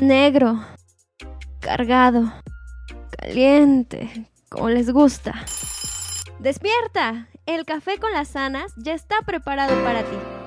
negro, 0.00 0.60
cargado, 1.60 2.32
caliente, 3.18 4.28
como 4.48 4.68
les 4.68 4.90
gusta. 4.90 5.34
Despierta, 6.38 7.28
el 7.46 7.64
café 7.64 7.98
con 7.98 8.12
las 8.12 8.28
sanas 8.28 8.72
ya 8.76 8.94
está 8.94 9.16
preparado 9.26 9.74
para 9.84 10.02
ti. 10.02 10.37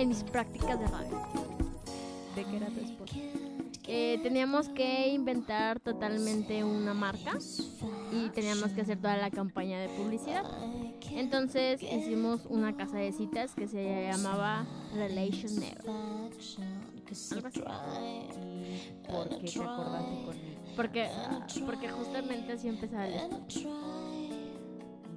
En 0.00 0.08
mis 0.08 0.24
prácticas 0.24 0.80
de 0.80 0.86
radio. 0.86 1.20
¿De 2.34 2.44
qué 2.44 2.56
era 2.56 2.68
tu 2.68 2.80
spot? 2.80 3.10
Eh, 3.86 4.18
teníamos 4.22 4.68
que 4.68 5.08
inventar 5.08 5.80
totalmente 5.80 6.64
una 6.64 6.94
marca 6.94 7.36
y 8.12 8.30
teníamos 8.30 8.72
que 8.72 8.82
hacer 8.82 8.98
toda 8.98 9.16
la 9.16 9.30
campaña 9.30 9.78
de 9.80 9.88
publicidad. 9.88 10.44
Entonces 11.10 11.82
hicimos 11.82 12.46
una 12.48 12.76
casa 12.76 12.98
de 12.98 13.12
citas 13.12 13.54
que 13.54 13.68
se 13.68 14.08
llamaba 14.10 14.64
Relation 14.94 15.54
Never. 15.56 15.90
Algo 17.32 17.48
así. 17.48 17.60
¿Y 17.60 19.12
por 19.12 19.28
qué 19.28 19.50
te 19.50 19.60
acordaste 19.60 20.24
conmigo? 20.24 20.32
Porque, 20.76 21.08
porque 21.66 21.88
justamente 21.90 22.52
así 22.52 22.68
empezaba 22.68 23.06
el 23.06 23.30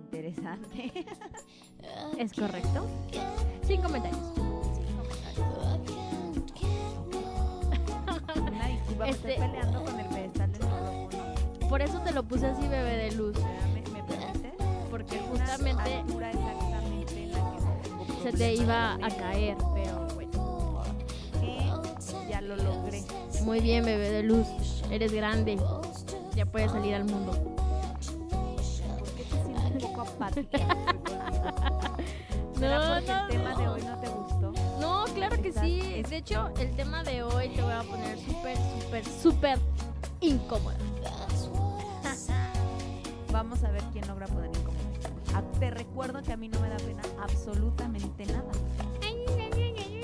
Interesante. 0.06 1.06
¿Es 2.18 2.34
correcto? 2.34 2.88
Sin 3.66 3.82
comentarios. 3.82 4.53
Disculpa, 8.94 9.10
Este- 9.10 9.34
estoy 9.34 9.48
peleando 9.48 9.84
con 9.84 10.00
el 10.00 10.06
pedestal 10.08 10.52
del 10.52 10.62
micrófono. 10.64 11.70
Por 11.70 11.82
eso 11.82 12.00
te 12.00 12.12
lo 12.12 12.24
puse 12.24 12.48
así, 12.48 12.68
bebé 12.68 12.98
de 12.98 13.12
luz. 13.14 13.36
¿Me, 13.74 13.82
me 13.92 14.04
permites? 14.04 14.54
Porque 14.90 15.20
justamente 15.20 15.96
altura 15.96 16.32
exactamente 16.32 17.24
en 17.24 17.32
la 17.32 17.52
que 17.52 17.60
se 17.60 17.66
problema. 18.30 18.38
te 18.38 18.54
iba 18.54 18.94
a 18.94 19.10
caer, 19.10 19.58
pero 19.74 20.08
bueno. 20.16 20.84
Que 21.42 21.58
ya 22.30 22.42
lo 22.42 22.56
logré. 22.56 23.04
Muy 23.44 23.60
bien, 23.60 23.84
bebé 23.86 24.10
de 24.12 24.24
luz. 24.24 24.48
Eres 24.92 25.12
grande. 25.12 25.58
Ya 26.36 26.46
puedes 26.46 26.72
salir 26.72 26.94
al 26.96 27.06
mundo. 27.06 27.32
¿Por 29.00 29.10
qué 29.14 29.24
te 29.24 29.30
sientes 29.30 29.64
un 29.72 29.78
poco 29.80 30.02
apática? 30.02 30.58
No, 30.58 30.66
¿Será 32.60 33.00
porque 33.00 33.12
no, 33.12 33.23
hecho, 36.24 36.50
el 36.58 36.76
tema 36.76 37.04
de 37.04 37.24
hoy 37.24 37.50
te 37.50 37.62
voy 37.62 37.74
a 37.74 37.84
poner 37.84 38.18
súper, 38.20 38.58
súper, 38.58 39.06
súper 39.06 39.60
incómoda. 40.22 40.78
Vamos 43.32 43.64
a 43.64 43.72
ver 43.72 43.82
quién 43.92 44.08
logra 44.08 44.28
poner 44.28 44.50
incómodo. 44.50 44.74
Ah, 45.34 45.42
Te 45.60 45.72
recuerdo 45.72 46.22
que 46.22 46.32
a 46.32 46.38
mí 46.38 46.48
no 46.48 46.60
me 46.60 46.70
da 46.70 46.78
pena 46.78 47.02
absolutamente 47.22 48.26
nada. 48.28 48.52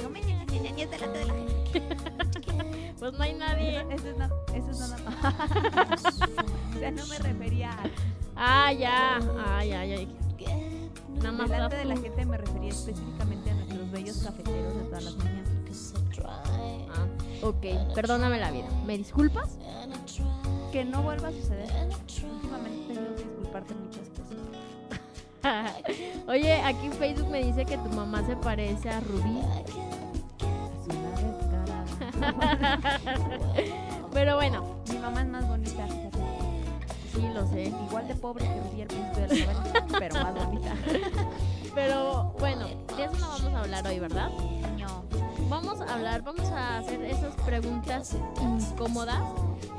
No 0.01 0.09
me 0.09 0.21
delante 0.21 1.19
de 1.19 1.25
la 1.25 1.33
gente. 1.33 1.83
Pues 2.99 3.13
no 3.13 3.23
hay 3.23 3.33
nadie. 3.33 3.79
Eso 3.91 4.09
es 4.09 4.17
nada. 4.17 4.35
Eso 4.53 4.71
es 4.71 4.79
nada. 4.79 4.97
o 6.75 6.79
sea, 6.79 6.91
no 6.91 7.07
me 7.07 7.17
refería 7.17 7.69
a 8.35 8.67
Ah, 8.67 8.73
ya. 8.73 9.19
Ay, 9.47 9.71
ay, 9.71 9.91
ay. 9.93 10.17
Nada 11.15 11.31
más 11.31 11.49
delante 11.49 11.77
de 11.77 11.85
la 11.85 11.95
gente, 11.95 12.25
me 12.25 12.37
refería 12.37 12.71
específicamente 12.71 13.51
a 13.51 13.53
nuestros 13.53 13.89
bellos 13.91 14.17
cafeteros 14.17 14.75
de 14.75 14.81
todas 14.83 15.03
las 15.05 15.15
mañanas. 15.15 15.48
Ah, 16.27 17.05
ok, 17.43 17.93
perdóname 17.95 18.39
la 18.39 18.51
vida. 18.51 18.67
¿Me 18.85 18.97
disculpas? 18.97 19.57
Que 20.71 20.85
no 20.85 21.01
vuelva 21.01 21.29
a 21.29 21.31
suceder. 21.31 21.69
Últimamente 22.31 22.93
tengo 22.93 23.15
que 23.15 23.23
disculparte 23.23 23.73
muchas 23.75 24.07
cosas. 24.09 24.37
Oye, 26.27 26.61
aquí 26.61 26.85
en 26.87 26.93
Facebook 26.93 27.29
me 27.29 27.43
dice 27.43 27.65
que 27.65 27.77
tu 27.77 27.89
mamá 27.89 28.25
se 28.25 28.35
parece 28.35 28.89
a 28.89 28.99
Rubí. 28.99 29.39
Es 30.79 30.95
una 30.95 31.09
descarada. 32.21 32.99
Pero 34.13 34.35
bueno, 34.35 34.75
Mi 34.91 34.97
mamá 34.97 35.21
es 35.21 35.27
más 35.27 35.47
bonita, 35.47 35.87
sí 37.13 37.21
lo 37.33 37.47
sé. 37.47 37.73
Igual 37.87 38.07
de 38.07 38.15
pobre 38.15 38.45
que 38.45 38.59
Rubí 38.59 38.81
al 38.81 38.87
principio 38.87 39.27
de 39.27 39.45
la 39.45 39.53
novela, 39.53 39.85
pero 39.99 40.15
más 40.15 40.45
bonita. 40.45 40.75
Pero 41.75 42.33
bueno, 42.39 42.65
de 42.97 43.03
eso 43.05 43.13
no 43.19 43.29
vamos 43.29 43.53
a 43.53 43.59
hablar 43.59 43.87
hoy, 43.87 43.99
¿verdad? 43.99 44.29
Vamos 45.49 45.81
a 45.81 45.95
hablar, 45.95 46.21
vamos 46.21 46.47
a 46.51 46.77
hacer 46.77 47.03
esas 47.03 47.33
preguntas 47.37 48.15
incómodas 48.39 49.19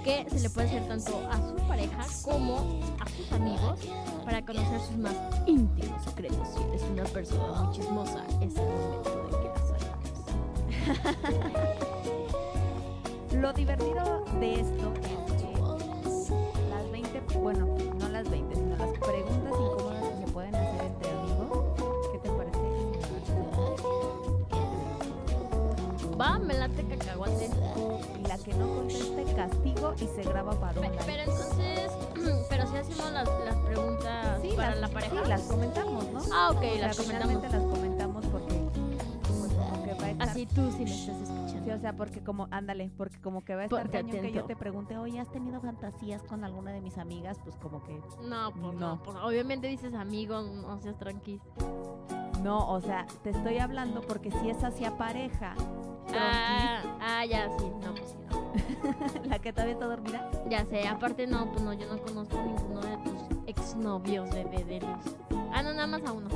que 0.02 0.26
se 0.28 0.40
le 0.40 0.50
puede 0.50 0.66
hacer 0.66 0.88
tanto 0.88 1.22
a 1.30 1.36
su 1.36 1.54
pareja 1.68 2.04
como 2.24 2.80
a 2.98 3.08
sus 3.08 3.30
amigos 3.30 3.78
para 4.24 4.44
conocer 4.44 4.80
sus 4.80 4.96
más 4.96 5.14
íntimos 5.46 6.02
secretos. 6.02 6.48
Si 6.48 6.60
eres 6.64 6.82
una 6.82 7.04
persona 7.04 7.62
muy 7.62 7.72
chismosa, 7.76 8.24
es 8.40 8.56
el 8.56 8.66
momento 8.66 9.22
de 9.22 9.30
que 9.30 9.48
las 9.48 9.68
saques. 9.68 10.10
Lo 13.40 13.52
divertido 13.52 14.24
de 14.40 14.54
esto 14.54 14.92
es 15.02 15.12
que 15.40 15.54
las 16.68 16.90
20, 16.90 17.20
bueno, 17.38 17.68
no 17.96 18.08
las 18.08 18.28
20, 18.28 18.56
sino 18.56 18.76
las 18.76 18.98
preguntas 18.98 19.52
incómodas 19.52 19.89
Va, 26.20 26.38
me 26.38 26.54
late 26.54 26.84
cacahuate. 26.84 27.48
Y 28.22 28.26
la 28.28 28.36
que 28.38 28.52
no 28.54 28.66
conteste, 28.74 29.24
castigo 29.34 29.94
y 29.96 30.06
se 30.06 30.22
graba 30.22 30.52
para 30.60 30.80
un 30.80 30.86
Pe- 30.86 30.90
like. 30.94 31.04
Pero 31.06 31.22
entonces, 31.32 31.90
pero 32.50 32.66
si 32.70 32.76
hacemos 32.76 33.12
las, 33.12 33.28
las 33.44 33.56
preguntas 33.56 34.38
Sí, 34.42 34.52
para 34.56 34.70
las, 34.74 34.80
la 34.80 34.88
pareja. 34.88 35.22
sí, 35.22 35.28
las 35.28 35.42
comentamos, 35.42 36.04
¿no? 36.12 36.20
Ah, 36.32 36.50
ok, 36.50 36.56
O 36.56 36.60
sea, 36.60 36.86
las 36.88 36.96
comentamos. 36.96 37.42
las 37.42 37.62
comentamos 37.62 38.26
porque 38.26 38.54
pues 39.22 39.52
como 39.54 39.82
que 39.84 39.94
va 39.94 40.04
a 40.06 40.10
estar 40.10 40.28
Así 40.28 40.46
tú 40.46 40.70
si 40.72 40.84
me 40.84 40.90
estás 40.90 41.16
Sí, 41.16 41.22
escuchando. 41.22 41.74
o 41.74 41.78
sea, 41.78 41.92
porque 41.94 42.20
como, 42.22 42.48
ándale, 42.50 42.90
porque 42.96 43.18
como 43.20 43.42
que 43.44 43.54
va 43.54 43.62
a 43.62 43.64
estar 43.64 43.82
Ponte 43.82 43.98
cañón 43.98 44.10
que 44.12 44.32
yo 44.32 44.40
atento. 44.40 44.46
te 44.46 44.56
pregunte, 44.56 44.98
oye, 44.98 45.18
¿has 45.20 45.30
tenido 45.32 45.60
fantasías 45.60 46.22
con 46.22 46.44
alguna 46.44 46.72
de 46.72 46.80
mis 46.82 46.98
amigas? 46.98 47.38
Pues 47.42 47.56
como 47.56 47.82
que, 47.84 47.94
No, 48.28 48.50
pues 48.52 48.62
no. 48.62 48.72
No. 48.72 49.02
pues 49.02 49.16
obviamente 49.22 49.68
dices 49.68 49.94
amigo, 49.94 50.42
no 50.42 50.78
seas 50.82 50.98
tranquilo. 50.98 51.40
no, 52.42 52.68
o 52.70 52.80
sea, 52.80 53.06
te 53.22 53.30
estoy 53.30 53.58
hablando 53.58 54.00
porque 54.02 54.30
si 54.30 54.50
es 54.50 54.62
hacia 54.64 54.96
pareja, 54.96 55.54
Ah, 56.14 56.82
ah, 57.00 57.24
ya, 57.24 57.48
sí, 57.58 57.64
no, 57.82 57.94
pues 57.94 58.10
sí, 58.10 58.16
no. 58.30 59.24
la 59.28 59.38
que 59.38 59.52
todavía 59.52 59.74
está 59.74 59.86
dormida, 59.86 60.30
Ya 60.48 60.64
sé, 60.66 60.86
aparte 60.88 61.26
no, 61.26 61.50
pues 61.52 61.62
no, 61.62 61.72
yo 61.72 61.86
no 61.86 62.00
conozco 62.02 62.38
a 62.38 62.42
ninguno 62.42 62.80
de 62.80 62.96
tus 62.98 63.38
exnovios 63.46 64.30
de, 64.30 64.44
de, 64.44 64.64
de 64.64 64.80
luz. 64.80 65.14
Ah, 65.52 65.62
no, 65.62 65.72
nada 65.72 65.86
más 65.86 66.02
a 66.04 66.12
uno. 66.12 66.28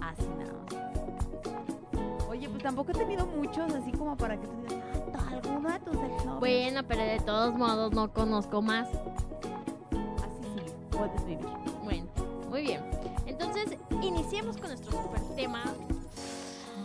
así 0.00 0.26
nada 0.38 0.52
más. 0.52 2.28
Oye, 2.28 2.48
pues 2.48 2.62
tampoco 2.62 2.90
he 2.90 2.94
tenido 2.94 3.26
muchos, 3.26 3.72
así 3.74 3.92
como 3.92 4.16
para 4.16 4.36
que 4.40 4.46
tú 4.46 4.52
digas, 4.68 4.82
ah, 5.16 5.28
alguno 5.30 5.70
de 5.70 5.80
tus 5.80 5.94
exnovios. 5.94 6.40
Bueno, 6.40 6.82
pero 6.86 7.02
de 7.02 7.20
todos 7.20 7.54
modos 7.54 7.92
no 7.92 8.12
conozco 8.12 8.60
más. 8.62 8.88
Así 8.88 10.42
sí, 10.56 10.72
puedes 10.90 11.24
vivir. 11.26 11.46
Bueno, 11.84 12.06
muy 12.50 12.62
bien. 12.62 12.80
Entonces, 13.26 13.78
iniciemos 14.02 14.56
con 14.56 14.68
nuestro 14.68 14.90
super 14.92 15.20
tema. 15.36 15.62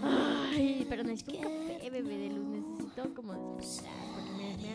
Ay, 0.03 0.85
pero 0.89 1.03
necesito 1.03 1.31
un 1.31 1.43
café, 1.43 1.89
bebé 1.89 2.17
de 2.17 2.29
luz. 2.29 2.47
Necesito 2.47 3.13
como. 3.15 3.57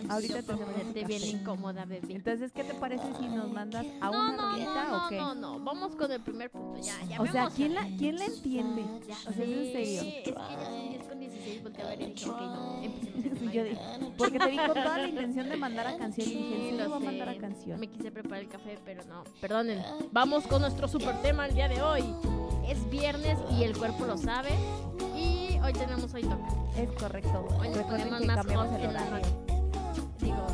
Ahorita 0.08 0.38
un 0.54 0.92
bien 0.92 1.06
café. 1.08 1.26
incómoda, 1.26 1.84
bebé. 1.84 2.14
Entonces, 2.14 2.52
¿qué 2.52 2.64
te 2.64 2.75
parece 2.75 3.04
si 3.18 3.26
nos 3.28 3.50
mandas 3.50 3.87
a 4.00 4.11
no, 4.11 4.18
una 4.18 4.32
no, 4.32 4.50
rolita 4.52 4.88
no, 4.88 5.06
o 5.06 5.08
qué? 5.08 5.16
no, 5.16 5.34
no, 5.34 5.61
vamos 5.61 5.96
con 5.96 6.11
el 6.11 6.20
primer 6.20 6.50
punto. 6.50 6.80
Ya, 6.80 6.94
ya 7.08 7.20
o 7.20 7.26
sea, 7.26 7.49
¿quién 7.54 7.75
la. 7.75 7.82
¿quién 7.99 8.18
la 8.18 8.26
entiende? 8.26 8.84
Ya 9.06 9.16
o 9.28 9.32
sea, 9.32 9.44
¿es 9.44 9.50
en 9.50 9.73
serio? 9.73 10.00
Es 10.02 10.25
que 10.25 10.32
ya 10.32 10.64
son 10.64 10.90
10 10.90 11.04
con 11.04 11.20
16, 11.20 11.62
volteé 11.62 11.84
a 11.84 11.87
ver 11.88 11.99
dije, 11.99 12.30
ok, 12.30 12.40
no, 12.40 12.82
empecemos 12.82 13.38
Sí, 13.38 13.50
yo 13.52 13.64
dije, 13.64 13.80
porque 14.16 14.38
te 14.38 14.50
vi 14.50 14.56
con 14.56 14.75
toda 14.75 14.99
la 14.99 15.08
intención 15.08 15.49
de 15.49 15.56
mandar 15.56 15.87
a 15.87 15.96
canción 15.96 16.28
y 16.28 16.34
dije, 16.34 16.70
sí, 16.70 16.76
lo 16.76 16.88
voy 16.88 16.96
a 16.96 17.04
mandar 17.04 17.28
a 17.28 17.37
canción. 17.37 17.80
Me 17.80 17.88
quise 17.88 18.11
preparar 18.11 18.40
el 18.44 18.49
café, 18.49 18.78
pero 18.84 19.02
no. 19.04 19.25
Perdonen. 19.40 19.82
Vamos 20.12 20.46
con 20.46 20.61
nuestro 20.61 20.88
super 20.88 21.20
tema 21.23 21.46
el 21.46 21.54
día 21.54 21.68
de 21.68 21.82
hoy. 21.82 22.04
Es 22.68 22.88
viernes 22.90 23.38
y 23.58 23.64
el 23.64 23.76
cuerpo 23.76 24.04
lo 24.04 24.16
sabe. 24.16 24.50
Y 25.16 25.58
hoy 25.62 25.73
tenemos 25.73 26.12
hoy 26.14 26.23
toca. 26.23 26.49
Es 26.76 26.90
correcto. 26.92 27.46
Hoy 27.61 27.68
nos 27.68 27.78
Recuerden 27.78 28.08
ponemos 28.08 28.26
más 28.26 28.46
el 28.46 28.82
en 28.82 28.94
la 28.94 29.11
noche. 29.11 29.53
Digo. 30.25 30.47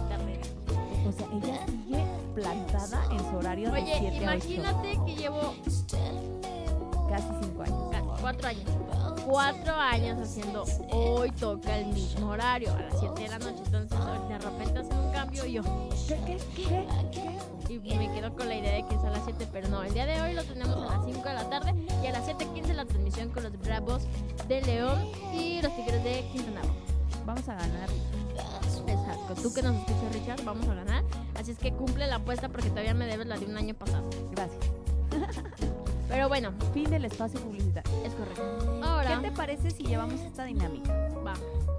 O 1.08 1.12
sea, 1.12 1.26
ella 1.32 1.66
sigue 1.66 2.04
plantada 2.34 3.04
en 3.10 3.18
su 3.20 3.36
horario 3.36 3.72
de 3.72 3.80
Oye, 3.82 3.96
7 3.98 4.26
a 4.26 4.30
8. 4.36 4.48
imagínate 4.48 4.98
que 5.06 5.14
llevo 5.16 5.54
Casi 7.08 7.26
5 7.42 7.62
años. 7.62 7.90
casi 7.90 8.20
cuatro 8.20 8.48
años. 8.48 8.64
Cuatro 9.26 9.74
años 9.74 10.18
haciendo 10.20 10.64
hoy 10.92 11.30
toca 11.32 11.78
el 11.78 11.86
mismo 11.86 12.28
horario, 12.30 12.72
a 12.72 12.80
las 12.82 12.98
7 13.00 13.22
de 13.22 13.28
la 13.28 13.38
noche. 13.38 13.62
Entonces, 13.64 13.98
de 14.28 14.38
repente 14.38 14.78
hacen 14.80 14.98
un 14.98 15.12
cambio 15.12 15.46
y 15.46 15.52
yo. 15.54 15.62
¿Qué, 16.06 16.16
qué, 16.26 16.38
qué, 16.54 16.86
qué? 17.12 17.74
Y 17.74 17.78
me 17.96 18.12
quedo 18.12 18.34
con 18.34 18.48
la 18.48 18.56
idea 18.56 18.74
de 18.74 18.84
que 18.86 18.94
es 18.94 19.04
a 19.04 19.10
las 19.10 19.24
7, 19.24 19.46
pero 19.52 19.68
no. 19.68 19.82
El 19.82 19.94
día 19.94 20.06
de 20.06 20.20
hoy 20.20 20.34
lo 20.34 20.44
tenemos 20.44 20.76
a 20.76 20.96
las 20.96 21.04
5 21.04 21.22
de 21.28 21.34
la 21.34 21.48
tarde 21.50 21.74
y 22.02 22.06
a 22.06 22.12
las 22.12 22.26
7.15 22.28 22.74
la 22.74 22.84
transmisión 22.84 23.30
con 23.30 23.42
los 23.44 23.52
Bravos 23.60 24.02
de 24.48 24.60
León 24.62 24.98
y 25.32 25.60
los 25.62 25.74
Tigres 25.76 26.02
de 26.04 26.24
Quintana 26.32 26.62
Roo. 26.62 26.74
Vamos 27.26 27.48
a 27.48 27.54
ganar. 27.54 27.88
Exacto. 28.92 29.34
Tú 29.42 29.52
que 29.54 29.62
nos 29.62 29.76
escuchas, 29.76 30.12
Richard, 30.12 30.44
vamos 30.44 30.66
a 30.68 30.74
ganar. 30.74 31.04
Así 31.34 31.52
es 31.52 31.58
que 31.58 31.72
cumple 31.72 32.06
la 32.06 32.16
apuesta 32.16 32.48
porque 32.48 32.68
todavía 32.70 32.94
me 32.94 33.06
debes 33.06 33.26
la 33.26 33.38
de 33.38 33.46
un 33.46 33.56
año 33.56 33.74
pasado. 33.74 34.08
Gracias. 34.32 34.60
Pero 36.08 36.28
bueno, 36.28 36.52
Fin 36.74 36.90
del 36.90 37.04
espacio 37.04 37.40
publicitario. 37.40 37.90
es 38.04 38.12
correcto. 38.14 38.80
Ahora, 38.82 39.20
¿Qué 39.20 39.30
te 39.30 39.36
parece 39.36 39.70
si 39.70 39.84
llevamos 39.84 40.20
esta 40.20 40.44
dinámica? 40.44 40.92
va. 41.24 41.34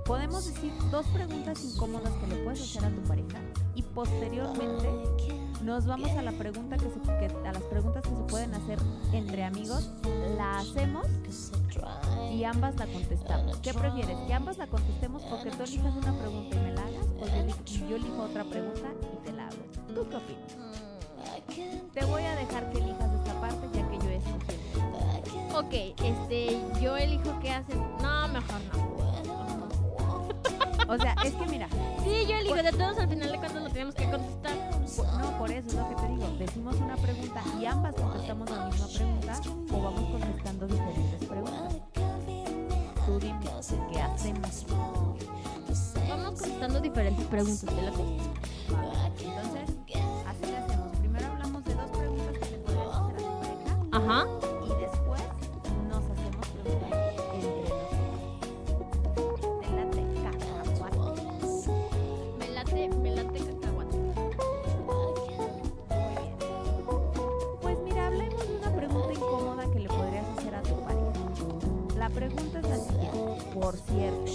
Podemos 0.06 0.46
decir 0.46 0.72
dos 0.90 1.06
preguntas 1.08 1.64
incómodas 1.64 2.12
que 2.14 2.28
le 2.28 2.36
puedes 2.44 2.62
hacer 2.62 2.86
a 2.86 2.90
tu 2.90 3.02
pareja 3.04 3.38
y 3.76 3.82
posteriormente 3.84 4.90
nos 5.64 5.86
vamos 5.86 6.10
a 6.12 6.22
la 6.22 6.32
pregunta 6.32 6.78
que, 6.78 6.90
se, 6.90 7.48
a 7.48 7.54
las 7.54 7.64
preguntas 7.64 8.04
que 8.04 8.10
se 8.10 8.24
pueden 8.24 8.54
hacer 8.54 8.80
entre 9.14 9.44
amigos, 9.44 9.92
la 10.38 10.60
hacemos 10.60 11.08
y 12.32 12.44
ambas 12.44 12.76
la 12.78 12.88
contestamos. 12.88 13.58
¿Qué 13.58 13.74
prefieres? 13.74 14.18
¿Que 14.28 14.34
ambas 14.34 14.58
la 14.58 14.68
contestemos 14.68 15.24
o 15.24 15.44
que 15.44 15.52
tú 15.52 15.64
elijas 15.64 15.96
una 15.96 16.18
pregunta 16.18 16.56
y 16.56 16.60
me 16.60 16.74
la 16.74 16.82
hagas? 16.82 17.06
¿O 17.20 17.26
yo, 17.26 17.88
yo 17.88 17.96
elijo 17.96 18.24
otra 18.24 18.44
pregunta 18.44 18.88
y 19.14 19.26
te 19.26 19.34
la 19.34 19.48
hago? 19.48 19.58
¿Tú 19.94 20.08
qué 20.10 20.16
opinas? 20.16 20.82
Te 21.94 22.06
voy 22.06 22.24
a 22.24 22.36
dejar 22.36 22.70
que 22.72 22.80
elijas 22.80 23.14
esta 23.14 23.40
parte 23.42 23.68
ya 23.74 23.88
que 23.90 23.98
yo 23.98 24.10
escogí. 24.10 24.72
Ok, 25.54 25.96
este, 26.04 26.62
yo 26.82 26.98
elijo 26.98 27.40
qué 27.42 27.52
hacer. 27.52 27.76
No, 28.02 28.28
mejor 28.30 28.62
no. 28.74 29.01
O 30.88 30.98
sea, 30.98 31.16
es 31.24 31.34
que 31.34 31.46
mira, 31.48 31.68
Sí, 32.04 32.26
yo 32.28 32.36
elijo. 32.38 32.56
De 32.56 32.72
todos 32.72 32.98
al 32.98 33.10
final 33.10 33.32
de 33.32 33.38
cuentas 33.38 33.64
lo 33.64 33.70
tenemos 33.70 33.96
que 33.96 34.10
contestar. 34.10 34.56
no, 35.20 35.38
por 35.38 35.52
eso 35.52 35.68
es 35.68 35.74
lo 35.76 35.90
que 35.90 35.96
te 35.96 36.08
digo. 36.08 36.28
Decimos 36.38 36.76
una 36.78 36.96
pregunta 36.98 37.42
y 37.60 37.66
ambas 37.66 37.96
contestamos 37.96 38.50
la 38.50 38.66
misma 38.66 38.88
pregunta 38.88 39.42
o 39.74 39.82
vamos 39.82 40.12
contestando 40.12 40.68
diferentes 40.68 41.28
preguntas. 41.28 41.76
Tú 43.06 43.20
dime, 43.20 43.40
¿qué 43.92 44.02
hacemos? 44.02 44.66
Vamos 46.10 46.40
contestando 46.40 46.80
diferentes 46.80 47.26
preguntas. 47.26 47.62
¿te? 47.62 47.74
Vale, 47.76 48.92
Entonces, 49.20 49.76
así 50.28 50.46
le 50.52 50.58
hacemos. 50.58 50.98
Primero 51.00 51.28
hablamos 51.28 51.64
de 51.66 51.74
dos 51.76 51.90
preguntas 51.92 52.38
que 52.40 52.52
le 52.52 52.58
podrías 52.60 52.88
hacer 52.88 53.16
a 53.16 53.18
tu 53.18 53.40
pareja 53.40 53.98
Ajá. 53.98 54.26
Por 73.62 73.78
cierto, 73.78 74.32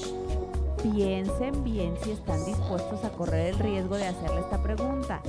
piensen 0.85 1.65
bien 1.65 1.97
si 2.01 2.13
están 2.13 2.45
dispuestos 2.45 3.05
a 3.05 3.11
correr 3.11 3.55
el 3.55 3.59
riesgo 3.59 3.97
de 3.97 4.07
hacerle 4.07 4.41
esta 4.41 4.63
pregunta. 4.63 5.21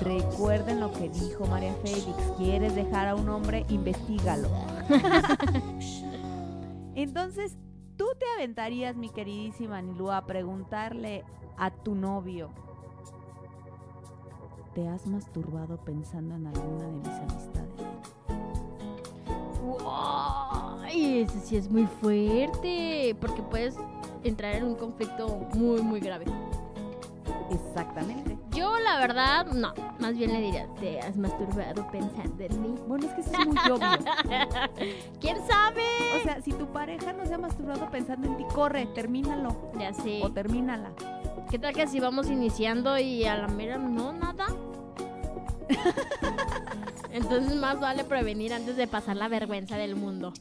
Recuerden 0.00 0.78
lo 0.78 0.92
que 0.92 1.08
dijo 1.08 1.44
María 1.46 1.74
Félix. 1.82 2.16
¿Quieres 2.36 2.76
dejar 2.76 3.08
a 3.08 3.16
un 3.16 3.28
hombre? 3.28 3.66
Investígalo. 3.70 4.48
Entonces, 6.94 7.58
¿tú 7.96 8.06
te 8.20 8.26
aventarías, 8.36 8.94
mi 8.94 9.08
queridísima 9.08 9.82
Nilu, 9.82 10.12
a 10.12 10.24
preguntarle 10.24 11.24
a 11.56 11.72
tu 11.72 11.96
novio? 11.96 12.50
¿Te 14.74 14.86
has 14.86 15.08
masturbado 15.08 15.76
pensando 15.78 16.36
en 16.36 16.46
alguna 16.46 16.84
de 16.84 16.92
mis 16.92 17.08
amistades? 17.08 18.17
Eso 20.92 21.38
sí 21.44 21.56
es 21.56 21.70
muy 21.70 21.86
fuerte. 22.00 23.16
Porque 23.20 23.42
puedes 23.42 23.76
entrar 24.24 24.54
en 24.54 24.64
un 24.64 24.74
conflicto 24.74 25.28
muy, 25.54 25.82
muy 25.82 26.00
grave. 26.00 26.26
Exactamente. 27.50 28.36
Yo, 28.50 28.78
la 28.78 28.98
verdad, 28.98 29.46
no. 29.46 29.72
Más 29.98 30.16
bien 30.16 30.32
le 30.32 30.40
diría, 30.40 30.66
te 30.80 31.00
has 31.00 31.16
masturbado 31.16 31.86
pensando 31.90 32.44
en 32.44 32.62
mí. 32.62 32.74
Bueno, 32.86 33.06
es 33.06 33.14
que 33.14 33.20
eso 33.22 33.30
es 33.32 33.46
muy 33.46 33.56
obvio. 33.70 33.88
¿Quién 35.20 35.36
sabe? 35.46 35.84
O 36.20 36.22
sea, 36.24 36.42
si 36.42 36.52
tu 36.52 36.66
pareja 36.66 37.12
no 37.12 37.24
se 37.26 37.34
ha 37.34 37.38
masturbado 37.38 37.90
pensando 37.90 38.26
en 38.26 38.36
ti, 38.36 38.44
corre, 38.54 38.86
termínalo. 38.86 39.56
Ya 39.78 39.92
sé. 39.92 40.20
O 40.22 40.30
termínala. 40.30 40.90
¿Qué 41.50 41.58
tal 41.58 41.74
que 41.74 41.86
si 41.86 42.00
vamos 42.00 42.28
iniciando 42.28 42.98
y 42.98 43.24
a 43.24 43.36
la 43.36 43.48
mera 43.48 43.78
no 43.78 44.12
nada? 44.12 44.46
Entonces 47.12 47.54
más 47.56 47.80
vale 47.80 48.04
prevenir 48.04 48.52
antes 48.52 48.76
de 48.76 48.86
pasar 48.86 49.16
la 49.16 49.28
vergüenza 49.28 49.76
del 49.76 49.96
mundo. 49.96 50.32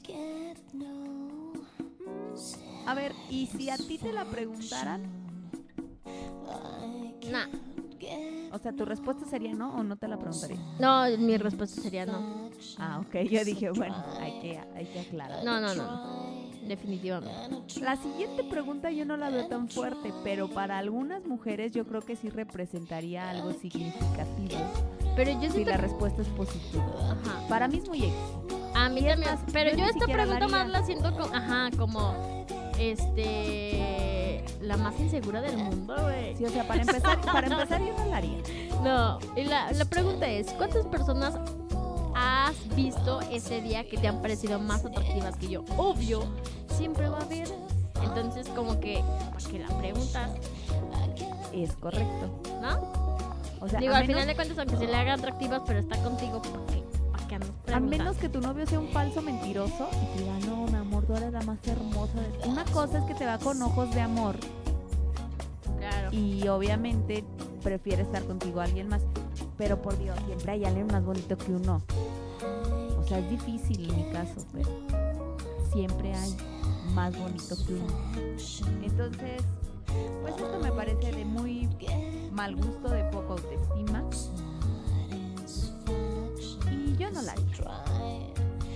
A 2.86 2.94
ver, 2.94 3.14
¿y 3.30 3.48
si 3.48 3.70
a 3.70 3.78
ti 3.78 3.98
te 3.98 4.14
la 4.14 4.26
preguntaran? 4.26 5.04
Nah. 7.32 7.48
O 8.52 8.60
sea, 8.60 8.72
tu 8.72 8.86
respuesta 8.86 9.26
sería 9.26 9.54
no 9.54 9.76
o 9.76 9.84
no 9.84 9.98
te 9.98 10.08
la 10.08 10.18
preguntaría. 10.18 10.58
No, 10.80 11.06
mi 11.18 11.38
respuesta 11.38 11.82
sería 11.82 12.06
no. 12.06 12.50
Ah, 12.78 13.02
ok. 13.06 13.16
Yo 13.30 13.44
dije, 13.44 13.72
bueno, 13.72 13.96
hay 14.20 14.40
que, 14.40 14.58
hay 14.58 14.86
que 14.86 15.00
aclarar. 15.02 15.44
No, 15.44 15.60
no, 15.60 15.76
no. 15.76 16.47
Definitivamente. 16.68 17.80
La 17.82 17.96
siguiente 17.96 18.44
pregunta 18.44 18.92
yo 18.92 19.06
no 19.06 19.18
la 19.18 19.30
veo 19.30 19.48
tan 19.48 19.70
fuerte, 19.70 20.14
pero 20.24 20.50
para 20.50 20.78
algunas 20.78 21.26
mujeres 21.26 21.72
yo 21.72 21.86
creo 21.86 22.02
que 22.02 22.16
sí 22.16 22.30
representaría 22.30 23.30
algo 23.30 23.54
significativo 23.54 24.60
Pero 25.16 25.32
yo 25.32 25.44
si 25.44 25.52
siento 25.52 25.72
la 25.72 25.78
respuesta 25.78 26.22
es 26.22 26.28
positiva. 26.30 26.84
Ajá. 27.12 27.48
Para 27.48 27.68
mí 27.68 27.78
es 27.78 27.88
muy 27.88 28.00
X. 28.00 28.14
A 28.76 28.90
mí 28.90 29.02
también. 29.02 29.22
más, 29.22 29.40
Pero 29.52 29.76
yo 29.76 29.86
esta 29.86 30.06
pregunta 30.06 30.48
más 30.48 30.70
la 30.70 30.84
siento 30.84 31.12
como, 31.14 31.34
ajá, 31.34 31.70
como, 31.78 32.46
este, 32.78 34.44
la 34.62 34.78
más 34.78 35.00
insegura 35.00 35.42
del 35.42 35.58
mundo, 35.58 35.96
güey. 36.00 36.36
Sí, 36.36 36.46
o 36.46 36.50
sea, 36.50 36.68
para 36.68 36.82
empezar, 36.82 37.22
para 37.22 37.48
empezar 37.48 37.82
yo 37.82 37.94
no 37.98 38.06
la 38.06 38.18
haría. 38.18 38.38
No, 38.84 39.18
y 39.36 39.44
la, 39.44 39.72
la 39.72 39.86
pregunta 39.86 40.30
es, 40.30 40.54
¿cuántas 40.54 40.86
personas 40.86 41.34
has 42.18 42.76
visto 42.76 43.22
ese 43.22 43.62
día 43.62 43.88
que 43.88 43.98
te 43.98 44.08
han 44.08 44.22
parecido 44.22 44.60
más 44.60 44.84
atractivas 44.86 45.36
que 45.38 45.50
yo? 45.50 45.64
Obvio, 45.78 46.24
siempre 46.76 47.08
va 47.10 47.20
a 47.20 47.24
haber. 47.24 47.48
Entonces, 48.04 48.48
como 48.50 48.80
que, 48.80 49.04
¿para 49.34 49.50
qué 49.52 49.60
la 49.60 49.68
preguntas? 49.78 50.32
Es 51.54 51.74
correcto. 51.74 52.30
¿No? 52.62 53.08
O 53.60 53.68
sea, 53.68 53.80
Digo, 53.80 53.94
al 53.96 54.02
menos, 54.04 54.08
final 54.08 54.28
de 54.28 54.36
cuentas, 54.36 54.58
aunque 54.60 54.78
se 54.78 54.86
le 54.86 54.96
haga 54.96 55.14
atractivas, 55.14 55.62
pero 55.66 55.80
está 55.80 55.98
contigo, 56.04 56.42
¿para 56.42 56.66
qué? 56.68 56.84
¿Para 57.12 57.28
qué 57.28 57.36
andas 57.36 57.50
a 57.74 57.80
menos 57.80 58.18
que 58.18 58.30
tu 58.30 58.40
novio 58.40 58.66
sea 58.68 58.80
un 58.80 58.90
falso 58.90 59.22
mentiroso 59.22 59.90
y 59.92 60.18
te 60.18 60.24
diga, 60.24 60.38
no, 60.48 60.66
mi 60.68 60.78
amor, 60.78 61.06
tú 61.06 61.16
eres 61.16 61.34
la 61.34 61.42
más 61.42 61.58
hermosa. 61.68 62.14
de-". 62.22 62.48
Una 62.50 62.64
cosa 62.66 63.00
es 63.00 63.06
que 63.06 63.16
te 63.16 63.26
va 63.26 63.38
con 63.40 63.62
ojos 63.62 63.94
de 63.94 64.02
amor 64.02 64.36
Claro. 65.80 66.10
y 66.12 66.48
obviamente 66.48 67.24
prefiere 67.64 68.04
estar 68.04 68.24
contigo 68.24 68.62
alguien 68.62 68.88
más. 68.90 69.02
Pero 69.58 69.82
por 69.82 69.98
Dios, 69.98 70.18
siempre 70.26 70.52
hay 70.52 70.66
alguien 70.66 70.88
más 70.88 71.04
bonito 71.04 71.38
que 71.38 71.52
uno. 71.52 71.82
O 73.00 73.04
sea, 73.08 73.20
es 73.20 73.30
difícil 73.30 73.90
en 73.90 73.96
mi 73.96 74.12
caso, 74.12 74.46
pero 74.54 74.70
siempre 75.72 76.14
hay 76.14 76.36
más 76.94 77.18
bonito 77.18 77.56
que 77.66 77.74
uno. 77.74 77.88
Entonces, 78.84 79.42
pues 80.22 80.36
esto 80.36 80.60
me 80.62 80.72
parece 80.72 81.12
de 81.12 81.26
muy 81.26 81.70
mal 82.32 82.56
gusto, 82.56 82.90
de 82.90 83.04
poca 83.06 83.34
autoestima. 83.34 84.04
Y 86.72 86.96
yo 86.98 87.10
no 87.12 87.22
la 87.22 87.32
haría. 87.32 87.84